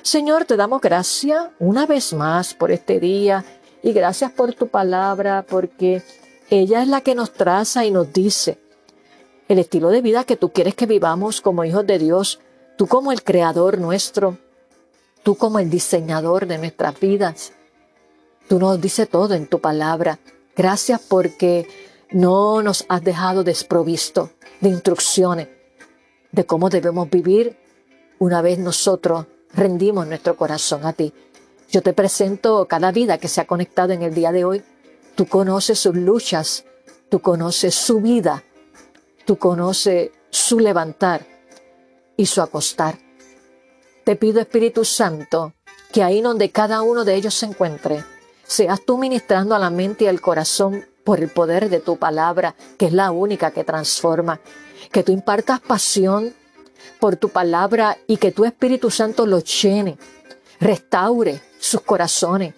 Señor, 0.03 0.45
te 0.45 0.57
damos 0.57 0.81
gracias 0.81 1.49
una 1.59 1.87
vez 1.87 2.13
más 2.13 2.55
por 2.55 2.71
este 2.71 3.01
día 3.01 3.45
y 3.83 3.93
gracias 3.93 4.31
por 4.33 4.53
tu 4.53 4.69
palabra, 4.69 5.45
porque 5.49 6.03
ella 6.51 6.83
es 6.83 6.89
la 6.89 7.01
que 7.01 7.15
nos 7.15 7.33
traza 7.33 7.85
y 7.87 7.91
nos 7.91 8.13
dice 8.13 8.59
el 9.49 9.59
estilo 9.59 9.89
de 9.89 10.03
vida 10.03 10.25
que 10.25 10.37
tú 10.37 10.53
quieres 10.53 10.75
que 10.75 10.87
vivamos 10.87 11.41
como 11.41 11.65
hijos 11.65 11.87
de 11.87 11.99
Dios, 11.99 12.41
tú 12.77 12.87
como 12.87 13.13
el 13.13 13.23
creador 13.23 13.79
nuestro, 13.79 14.39
tú 15.23 15.37
como 15.37 15.59
el 15.59 15.71
diseñador 15.71 16.47
de 16.47 16.59
nuestras 16.59 16.99
vidas. 17.01 17.53
Tú 18.49 18.59
nos 18.59 18.81
dices 18.81 19.09
todo 19.09 19.35
en 19.35 19.47
tu 19.47 19.61
palabra. 19.61 20.19
Gracias 20.55 21.01
porque 21.01 21.67
no 22.11 22.63
nos 22.63 22.85
has 22.89 23.03
dejado 23.03 23.43
desprovisto 23.43 24.31
de 24.61 24.69
instrucciones 24.71 25.49
de 26.33 26.45
cómo 26.45 26.69
debemos 26.69 27.09
vivir 27.11 27.57
una 28.19 28.43
vez 28.43 28.59
nosotros 28.59 29.27
rendimos 29.55 30.07
nuestro 30.07 30.37
corazón 30.37 30.85
a 30.85 30.93
ti. 30.93 31.13
Yo 31.71 31.83
te 31.83 31.93
presento 31.93 32.67
cada 32.67 32.93
vida 32.93 33.19
que 33.19 33.29
se 33.29 33.41
ha 33.41 33.47
conectado 33.47 33.93
en 33.93 34.03
el 34.03 34.15
día 34.15 34.33
de 34.33 34.45
hoy. 34.45 34.63
Tú 35.15 35.27
conoces 35.27 35.79
sus 35.79 35.95
luchas, 35.95 36.65
tú 37.09 37.21
conoces 37.21 37.75
su 37.75 38.01
vida, 38.01 38.45
Tú 39.29 39.37
conoces 39.37 40.11
su 40.31 40.59
levantar 40.59 41.27
y 42.17 42.25
su 42.25 42.41
acostar. 42.41 42.99
Te 44.03 44.17
pido, 44.17 44.41
Espíritu 44.41 44.87
Santo, 44.87 45.53
que 45.93 46.03
ahí 46.03 46.23
donde 46.23 46.51
cada 46.51 46.81
uno 46.81 47.05
de 47.05 47.15
ellos 47.15 47.35
se 47.35 47.45
encuentre, 47.45 48.03
seas 48.47 48.81
tú 48.87 48.97
ministrando 48.97 49.55
a 49.55 49.59
la 49.59 49.69
mente 49.69 50.05
y 50.05 50.07
al 50.07 50.23
corazón 50.23 50.87
por 51.05 51.21
el 51.21 51.29
poder 51.29 51.69
de 51.69 51.81
tu 51.81 51.99
palabra, 51.99 52.55
que 52.79 52.87
es 52.87 52.95
la 52.95 53.11
única 53.11 53.51
que 53.51 53.65
transforma. 53.65 54.41
Que 54.91 55.03
tú 55.03 55.13
impartas 55.13 55.61
pasión 55.61 56.35
por 56.99 57.17
tu 57.17 57.29
palabra 57.29 57.99
y 58.07 58.17
que 58.17 58.33
tu 58.33 58.47
Espíritu 58.47 58.91
Santo 58.91 59.27
los 59.27 59.45
llene, 59.63 59.99
restaure 60.59 61.43
sus 61.59 61.83
corazones, 61.83 62.55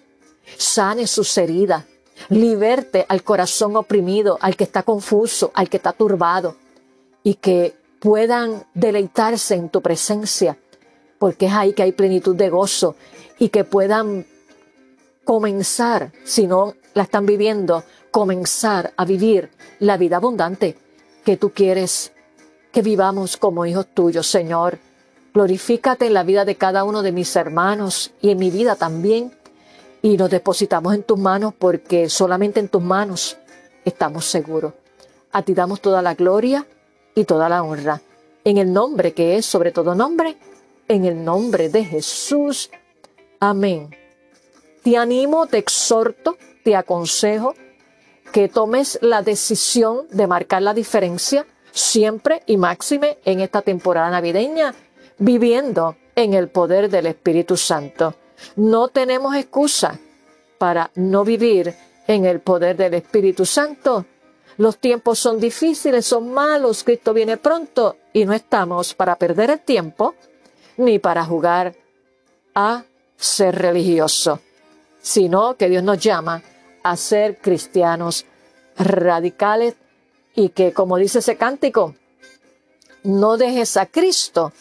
sane 0.57 1.05
sus 1.05 1.37
heridas, 1.37 1.83
liberte 2.29 3.05
al 3.07 3.23
corazón 3.23 3.75
oprimido, 3.75 4.37
al 4.41 4.55
que 4.55 4.63
está 4.63 4.83
confuso, 4.83 5.51
al 5.53 5.69
que 5.69 5.77
está 5.77 5.93
turbado 5.93 6.55
y 7.23 7.35
que 7.35 7.75
puedan 7.99 8.65
deleitarse 8.73 9.55
en 9.55 9.69
tu 9.69 9.81
presencia, 9.81 10.57
porque 11.19 11.45
es 11.45 11.53
ahí 11.53 11.73
que 11.73 11.83
hay 11.83 11.91
plenitud 11.91 12.35
de 12.35 12.49
gozo 12.49 12.95
y 13.37 13.49
que 13.49 13.63
puedan 13.63 14.25
comenzar, 15.23 16.11
si 16.23 16.47
no 16.47 16.73
la 16.93 17.03
están 17.03 17.25
viviendo, 17.25 17.83
comenzar 18.09 18.93
a 18.97 19.05
vivir 19.05 19.51
la 19.79 19.97
vida 19.97 20.17
abundante 20.17 20.77
que 21.23 21.37
tú 21.37 21.51
quieres 21.51 22.11
que 22.71 22.81
vivamos 22.81 23.37
como 23.37 23.65
hijos 23.65 23.87
tuyos, 23.93 24.27
Señor. 24.27 24.79
Glorifícate 25.33 26.07
en 26.07 26.13
la 26.13 26.23
vida 26.23 26.45
de 26.45 26.55
cada 26.55 26.83
uno 26.83 27.01
de 27.01 27.11
mis 27.11 27.35
hermanos 27.35 28.11
y 28.21 28.31
en 28.31 28.39
mi 28.39 28.49
vida 28.49 28.75
también. 28.75 29.31
Y 30.01 30.17
nos 30.17 30.29
depositamos 30.29 30.95
en 30.95 31.03
tus 31.03 31.19
manos 31.19 31.53
porque 31.57 32.09
solamente 32.09 32.59
en 32.59 32.69
tus 32.69 32.81
manos 32.81 33.37
estamos 33.85 34.25
seguros. 34.25 34.73
A 35.31 35.43
ti 35.43 35.53
damos 35.53 35.81
toda 35.81 36.01
la 36.01 36.15
gloria 36.15 36.65
y 37.15 37.23
toda 37.23 37.49
la 37.49 37.63
honra. 37.63 38.01
En 38.43 38.57
el 38.57 38.73
nombre 38.73 39.13
que 39.13 39.37
es 39.37 39.45
sobre 39.45 39.71
todo 39.71 39.93
nombre, 39.93 40.37
en 40.87 41.05
el 41.05 41.23
nombre 41.23 41.69
de 41.69 41.85
Jesús. 41.85 42.69
Amén. 43.39 43.95
Te 44.83 44.97
animo, 44.97 45.45
te 45.45 45.59
exhorto, 45.59 46.37
te 46.63 46.75
aconsejo 46.75 47.53
que 48.31 48.47
tomes 48.47 48.97
la 49.01 49.21
decisión 49.21 50.07
de 50.09 50.25
marcar 50.25 50.61
la 50.61 50.73
diferencia 50.73 51.45
siempre 51.71 52.41
y 52.45 52.57
máxime 52.57 53.17
en 53.25 53.41
esta 53.41 53.61
temporada 53.61 54.09
navideña, 54.09 54.73
viviendo 55.17 55.95
en 56.15 56.33
el 56.33 56.49
poder 56.49 56.89
del 56.89 57.05
Espíritu 57.07 57.57
Santo. 57.57 58.15
No 58.55 58.87
tenemos 58.89 59.35
excusa 59.35 59.99
para 60.57 60.91
no 60.95 61.23
vivir 61.23 61.73
en 62.07 62.25
el 62.25 62.39
poder 62.39 62.77
del 62.77 62.93
Espíritu 62.95 63.45
Santo. 63.45 64.05
Los 64.57 64.77
tiempos 64.77 65.17
son 65.19 65.39
difíciles, 65.39 66.05
son 66.05 66.31
malos, 66.31 66.83
Cristo 66.83 67.13
viene 67.13 67.37
pronto 67.37 67.97
y 68.13 68.25
no 68.25 68.33
estamos 68.33 68.93
para 68.93 69.15
perder 69.15 69.49
el 69.49 69.59
tiempo 69.61 70.15
ni 70.77 70.99
para 70.99 71.25
jugar 71.25 71.75
a 72.53 72.83
ser 73.15 73.55
religioso, 73.55 74.39
sino 75.01 75.55
que 75.55 75.69
Dios 75.69 75.83
nos 75.83 75.99
llama 75.99 76.43
a 76.83 76.95
ser 76.97 77.37
cristianos 77.37 78.25
radicales 78.77 79.75
y 80.35 80.49
que, 80.49 80.73
como 80.73 80.97
dice 80.97 81.19
ese 81.19 81.37
cántico, 81.37 81.95
no 83.03 83.37
dejes 83.37 83.77
a 83.77 83.85
Cristo 83.85 84.53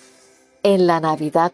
en 0.63 0.87
la 0.87 1.01
Navidad 1.01 1.53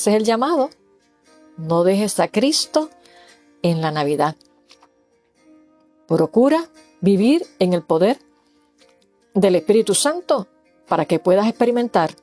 Ese 0.00 0.12
es 0.12 0.16
el 0.16 0.24
llamado. 0.24 0.70
No 1.58 1.84
dejes 1.84 2.20
a 2.20 2.28
Cristo 2.28 2.88
en 3.60 3.82
la 3.82 3.90
Navidad. 3.90 4.34
Procura 6.08 6.70
vivir 7.02 7.46
en 7.58 7.74
el 7.74 7.82
poder 7.82 8.18
del 9.34 9.56
Espíritu 9.56 9.94
Santo 9.94 10.48
para 10.88 11.04
que 11.04 11.18
puedas 11.18 11.46
experimentar 11.46 12.14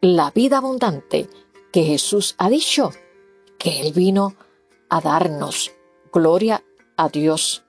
la 0.00 0.30
vida 0.30 0.56
abundante 0.56 1.28
que 1.70 1.82
Jesús 1.82 2.36
ha 2.38 2.48
dicho 2.48 2.90
que 3.58 3.82
Él 3.82 3.92
vino 3.92 4.34
a 4.88 5.02
darnos. 5.02 5.72
Gloria 6.10 6.64
a 6.96 7.10
Dios. 7.10 7.64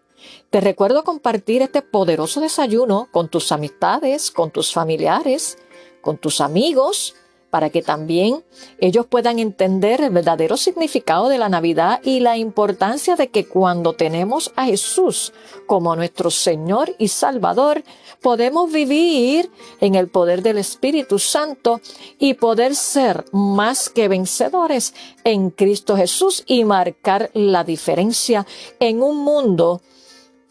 Te 0.49 0.61
recuerdo 0.61 1.03
compartir 1.03 1.61
este 1.61 1.81
poderoso 1.81 2.39
desayuno 2.39 3.09
con 3.11 3.27
tus 3.27 3.51
amistades, 3.51 4.31
con 4.31 4.49
tus 4.49 4.71
familiares, 4.71 5.57
con 5.99 6.17
tus 6.17 6.39
amigos 6.39 7.15
para 7.51 7.69
que 7.69 7.81
también 7.83 8.43
ellos 8.79 9.05
puedan 9.05 9.37
entender 9.37 10.01
el 10.01 10.09
verdadero 10.09 10.55
significado 10.57 11.27
de 11.27 11.37
la 11.37 11.49
Navidad 11.49 11.99
y 12.03 12.21
la 12.21 12.37
importancia 12.37 13.17
de 13.17 13.27
que 13.27 13.45
cuando 13.45 13.93
tenemos 13.93 14.51
a 14.55 14.65
Jesús 14.65 15.33
como 15.67 15.95
nuestro 15.95 16.31
Señor 16.31 16.95
y 16.97 17.09
Salvador, 17.09 17.83
podemos 18.21 18.71
vivir 18.71 19.51
en 19.81 19.95
el 19.95 20.07
poder 20.07 20.41
del 20.41 20.59
Espíritu 20.59 21.19
Santo 21.19 21.81
y 22.17 22.35
poder 22.35 22.73
ser 22.73 23.25
más 23.33 23.89
que 23.89 24.07
vencedores 24.07 24.93
en 25.25 25.49
Cristo 25.49 25.97
Jesús 25.97 26.43
y 26.47 26.63
marcar 26.63 27.31
la 27.33 27.65
diferencia 27.65 28.47
en 28.79 29.03
un 29.03 29.17
mundo 29.17 29.81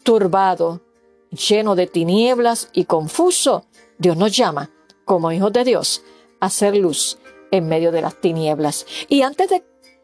turbado, 0.03 0.81
lleno 1.31 1.75
de 1.75 1.87
tinieblas 1.87 2.69
y 2.73 2.85
confuso. 2.85 3.65
Dios 3.97 4.17
nos 4.17 4.35
llama 4.35 4.69
como 5.03 5.31
hijos 5.31 5.51
de 5.51 5.63
Dios 5.63 6.03
hacer 6.41 6.75
luz 6.75 7.17
en 7.51 7.69
medio 7.69 7.93
de 7.93 8.01
las 8.01 8.19
tinieblas. 8.19 8.85
Y 9.07 9.21
antes 9.21 9.49
de 9.49 9.63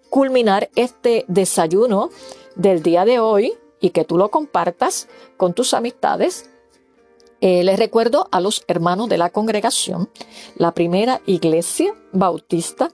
culminar 0.10 0.70
este 0.76 1.26
desayuno 1.28 2.10
del 2.56 2.82
día 2.82 3.04
de 3.04 3.20
hoy 3.20 3.52
y 3.82 3.90
que 3.90 4.06
tú 4.06 4.18
lo 4.18 4.32
compartas 4.32 5.10
con 5.36 5.54
tus 5.54 5.74
amistades, 5.74 6.50
eh, 7.42 7.64
les 7.64 7.78
recuerdo 7.78 8.30
a 8.32 8.40
los 8.40 8.64
hermanos 8.68 9.10
de 9.10 9.18
la 9.18 9.30
congregación, 9.30 10.10
la 10.56 10.74
primera 10.74 11.22
iglesia 11.26 11.94
bautista 12.12 12.90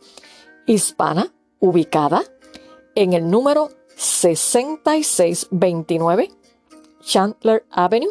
hispana 0.65 1.31
ubicada 1.59 2.23
en 2.95 3.13
el 3.13 3.29
número 3.29 3.69
6629 3.95 6.31
Chandler 7.01 7.63
Avenue 7.69 8.09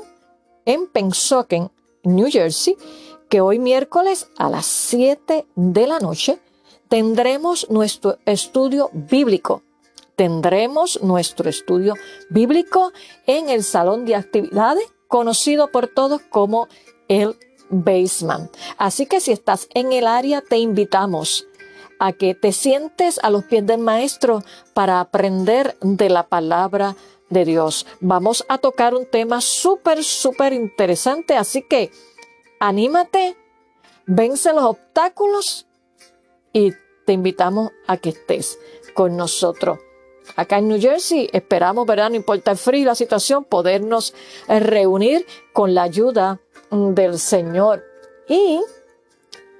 en 0.64 0.87
Pensoken, 0.87 1.73
New 2.05 2.31
Jersey, 2.31 2.77
que 3.33 3.40
hoy 3.40 3.59
miércoles 3.59 4.29
a 4.37 4.51
las 4.51 4.66
7 4.66 5.47
de 5.55 5.87
la 5.87 6.01
noche 6.01 6.38
tendremos 6.88 7.71
nuestro 7.71 8.18
estudio 8.27 8.90
bíblico. 8.92 9.62
Tendremos 10.16 11.03
nuestro 11.03 11.49
estudio 11.49 11.95
bíblico 12.29 12.92
en 13.27 13.49
el 13.49 13.64
salón 13.64 14.05
de 14.05 14.16
actividades 14.16 14.85
conocido 15.09 15.68
por 15.71 15.88
todos 15.88 16.21
como 16.29 16.68
el 17.09 17.35
Basement. 17.71 18.55
Así 18.77 19.07
que 19.07 19.18
si 19.18 19.33
estás 19.33 19.66
en 19.73 19.95
el 19.95 20.07
área, 20.07 20.42
te 20.42 20.59
invitamos 20.59 21.47
a 21.99 22.12
que 22.12 22.35
te 22.35 22.53
sientes 22.53 23.18
a 23.23 23.31
los 23.31 23.45
pies 23.45 23.66
del 23.66 23.81
maestro 23.81 24.42
para 24.75 25.01
aprender 25.01 25.79
de 25.81 26.11
la 26.11 26.25
palabra 26.29 26.97
de 27.31 27.47
Dios. 27.47 27.87
Vamos 28.01 28.45
a 28.51 28.59
tocar 28.59 28.95
un 28.95 29.07
tema 29.07 29.40
súper, 29.40 30.05
súper 30.05 30.53
interesante, 30.53 31.35
así 31.35 31.62
que 31.62 31.90
anímate, 32.62 33.37
vence 34.07 34.53
los 34.53 34.62
obstáculos 34.62 35.66
y 36.53 36.72
te 37.05 37.12
invitamos 37.12 37.72
a 37.88 37.96
que 37.96 38.11
estés 38.11 38.57
con 38.94 39.16
nosotros. 39.16 39.81
Acá 40.37 40.59
en 40.59 40.68
New 40.68 40.81
Jersey 40.81 41.29
esperamos, 41.33 41.85
¿verdad? 41.87 42.11
No 42.11 42.16
importa 42.16 42.53
el 42.53 42.57
frío, 42.57 42.87
la 42.87 42.94
situación, 42.94 43.42
podernos 43.42 44.14
eh, 44.46 44.61
reunir 44.61 45.27
con 45.53 45.75
la 45.75 45.83
ayuda 45.83 46.40
mm, 46.70 46.94
del 46.94 47.18
Señor. 47.18 47.83
Y 48.29 48.61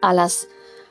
a 0.01 0.15
las 0.15 0.47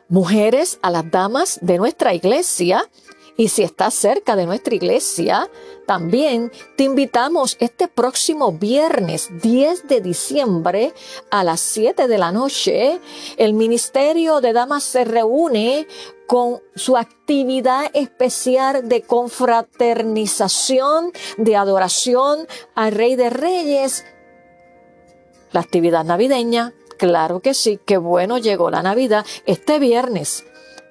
mujeres, 0.10 0.80
a 0.82 0.92
las 0.92 1.10
damas 1.10 1.60
de 1.62 1.78
nuestra 1.78 2.14
iglesia, 2.14 2.90
y 3.38 3.48
si 3.48 3.64
estás 3.64 3.94
cerca 3.94 4.36
de 4.36 4.46
nuestra 4.46 4.76
iglesia, 4.76 5.50
también 5.92 6.54
te 6.78 6.86
invitamos 6.86 7.58
este 7.60 7.90
próximo 7.90 8.54
viernes 8.54 9.28
10 9.42 9.90
de 9.90 10.00
diciembre 10.00 10.94
a 11.30 11.44
las 11.44 11.60
7 11.60 12.08
de 12.08 12.18
la 12.18 12.32
noche. 12.32 13.02
El 13.36 13.52
Ministerio 13.52 14.40
de 14.40 14.54
Damas 14.54 14.86
se 14.86 15.04
reúne 15.04 15.86
con 16.28 16.62
su 16.76 16.96
actividad 16.96 17.92
especial 17.94 18.88
de 18.88 19.02
confraternización, 19.02 21.12
de 21.36 21.58
adoración 21.58 22.48
al 22.74 22.94
Rey 22.94 23.18
de 23.18 23.30
Reyes. 23.30 24.06
La 25.52 25.60
actividad 25.60 26.06
navideña, 26.06 26.74
claro 26.98 27.42
que 27.42 27.54
sí, 27.54 27.82
qué 27.86 27.98
bueno 27.98 28.38
llegó 28.38 28.72
la 28.72 28.82
Navidad 28.82 29.26
este 29.46 29.78
viernes. 29.78 30.46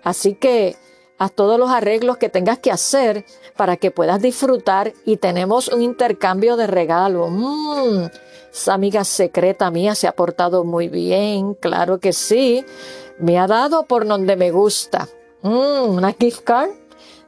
Así 0.04 0.34
que 0.34 0.76
haz 1.20 1.32
todos 1.32 1.58
los 1.58 1.70
arreglos 1.70 2.16
que 2.16 2.30
tengas 2.30 2.58
que 2.58 2.72
hacer 2.72 3.26
para 3.54 3.76
que 3.76 3.90
puedas 3.90 4.22
disfrutar 4.22 4.94
y 5.04 5.18
tenemos 5.18 5.68
un 5.68 5.82
intercambio 5.82 6.56
de 6.56 6.66
regalos. 6.66 7.30
Mmm, 7.30 8.06
esa 8.50 8.72
amiga 8.72 9.04
secreta 9.04 9.70
mía 9.70 9.94
se 9.94 10.08
ha 10.08 10.12
portado 10.12 10.64
muy 10.64 10.88
bien, 10.88 11.52
claro 11.52 12.00
que 12.00 12.14
sí. 12.14 12.64
Me 13.18 13.38
ha 13.38 13.46
dado 13.46 13.84
por 13.84 14.06
donde 14.06 14.34
me 14.34 14.50
gusta. 14.50 15.08
Mmm, 15.42 15.90
una 15.90 16.14
gift 16.14 16.42
card 16.42 16.70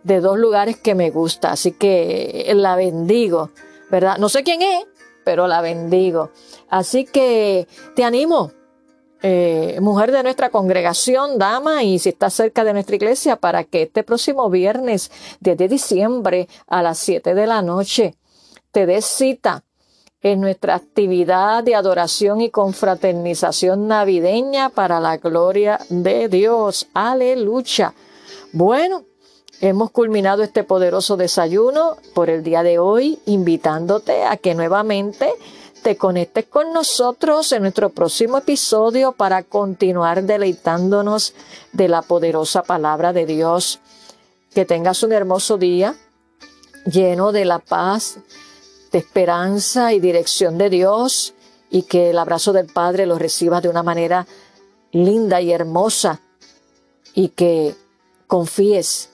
de 0.03 0.21
dos 0.21 0.39
lugares 0.39 0.79
que 0.79 0.95
me 0.95 1.11
gusta, 1.11 1.53
así 1.53 1.73
que 1.73 2.51
la 2.57 2.77
bendigo, 2.77 3.51
¿verdad? 3.91 4.17
No 4.17 4.31
sé 4.31 4.43
quién 4.43 4.63
es, 4.63 4.87
pero 5.23 5.47
la 5.47 5.61
bendigo. 5.61 6.31
Así 6.71 7.05
que 7.05 7.69
te 7.95 8.05
animo 8.05 8.53
eh, 9.23 9.79
mujer 9.81 10.11
de 10.11 10.23
nuestra 10.25 10.51
congregación, 10.51 11.39
dama, 11.39 11.85
y 11.85 11.99
si 12.01 12.09
está 12.09 12.29
cerca 12.29 12.65
de 12.65 12.73
nuestra 12.73 12.97
iglesia, 12.97 13.37
para 13.37 13.63
que 13.63 13.83
este 13.83 14.03
próximo 14.03 14.51
viernes, 14.51 15.13
10 15.41 15.57
de 15.57 15.69
diciembre, 15.69 16.49
a 16.67 16.83
las 16.83 16.99
7 16.99 17.35
de 17.35 17.47
la 17.47 17.63
noche, 17.63 18.17
te 18.73 18.85
des 18.85 19.05
cita 19.05 19.65
en 20.23 20.41
nuestra 20.41 20.77
actividad 20.77 21.63
de 21.65 21.75
adoración 21.75 22.41
y 22.41 22.51
confraternización 22.51 23.89
navideña 23.89 24.71
para 24.71 25.01
la 25.01 25.17
gloria 25.19 25.79
de 25.89 26.29
Dios. 26.29 26.89
Aleluya. 26.95 27.95
Bueno, 28.53 29.05
hemos 29.61 29.91
culminado 29.91 30.43
este 30.43 30.65
poderoso 30.65 31.17
desayuno 31.17 31.97
por 32.15 32.31
el 32.31 32.43
día 32.43 32.63
de 32.63 32.79
hoy, 32.79 33.19
invitándote 33.27 34.25
a 34.25 34.37
que 34.37 34.55
nuevamente 34.55 35.33
te 35.83 35.97
conectes 35.97 36.47
con 36.47 36.73
nosotros 36.73 37.51
en 37.53 37.63
nuestro 37.63 37.91
próximo 37.91 38.39
episodio 38.39 39.13
para 39.13 39.43
continuar 39.43 40.23
deleitándonos 40.23 41.35
de 41.73 41.89
la 41.89 42.03
poderosa 42.03 42.63
palabra 42.63 43.13
de 43.13 43.27
Dios. 43.27 43.81
Que 44.55 44.65
tengas 44.65 45.03
un 45.03 45.13
hermoso 45.13 45.59
día 45.59 45.97
lleno 46.87 47.33
de 47.33 47.45
la 47.45 47.59
paz, 47.59 48.19
de 48.93 48.99
esperanza 48.99 49.93
y 49.93 50.01
dirección 50.01 50.57
de 50.57 50.71
Dios 50.71 51.35
y 51.71 51.83
que 51.83 52.11
el 52.11 52.19
abrazo 52.19 52.53
del 52.53 52.67
Padre 52.67 53.07
lo 53.07 53.19
recibas 53.19 53.63
de 53.63 53.69
una 53.69 53.83
manera 53.83 54.27
linda 54.93 55.41
y 55.41 55.53
hermosa 55.53 56.21
y 57.15 57.29
que 57.29 57.75
confíes 58.27 59.11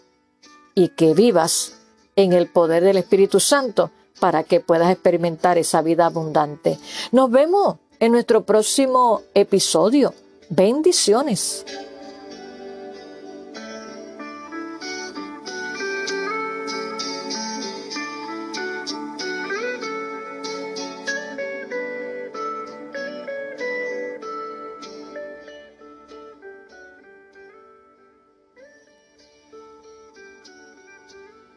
y 0.75 0.89
que 0.89 1.15
vivas 1.15 1.75
en 2.15 2.33
el 2.33 2.49
poder 2.49 2.85
del 2.85 2.99
Espíritu 2.99 3.41
Santo 3.41 3.91
para 4.19 4.45
que 4.45 4.61
puedas 4.61 4.91
experimentar 4.91 5.59
esa 5.59 5.83
vida 5.83 6.07
abundante. 6.07 6.79
Nos 7.13 7.31
vemos 7.31 7.77
en 8.01 8.13
nuestro 8.13 8.45
próximo 8.45 9.23
episodio. 9.35 10.15
Bendiciones. 10.51 11.65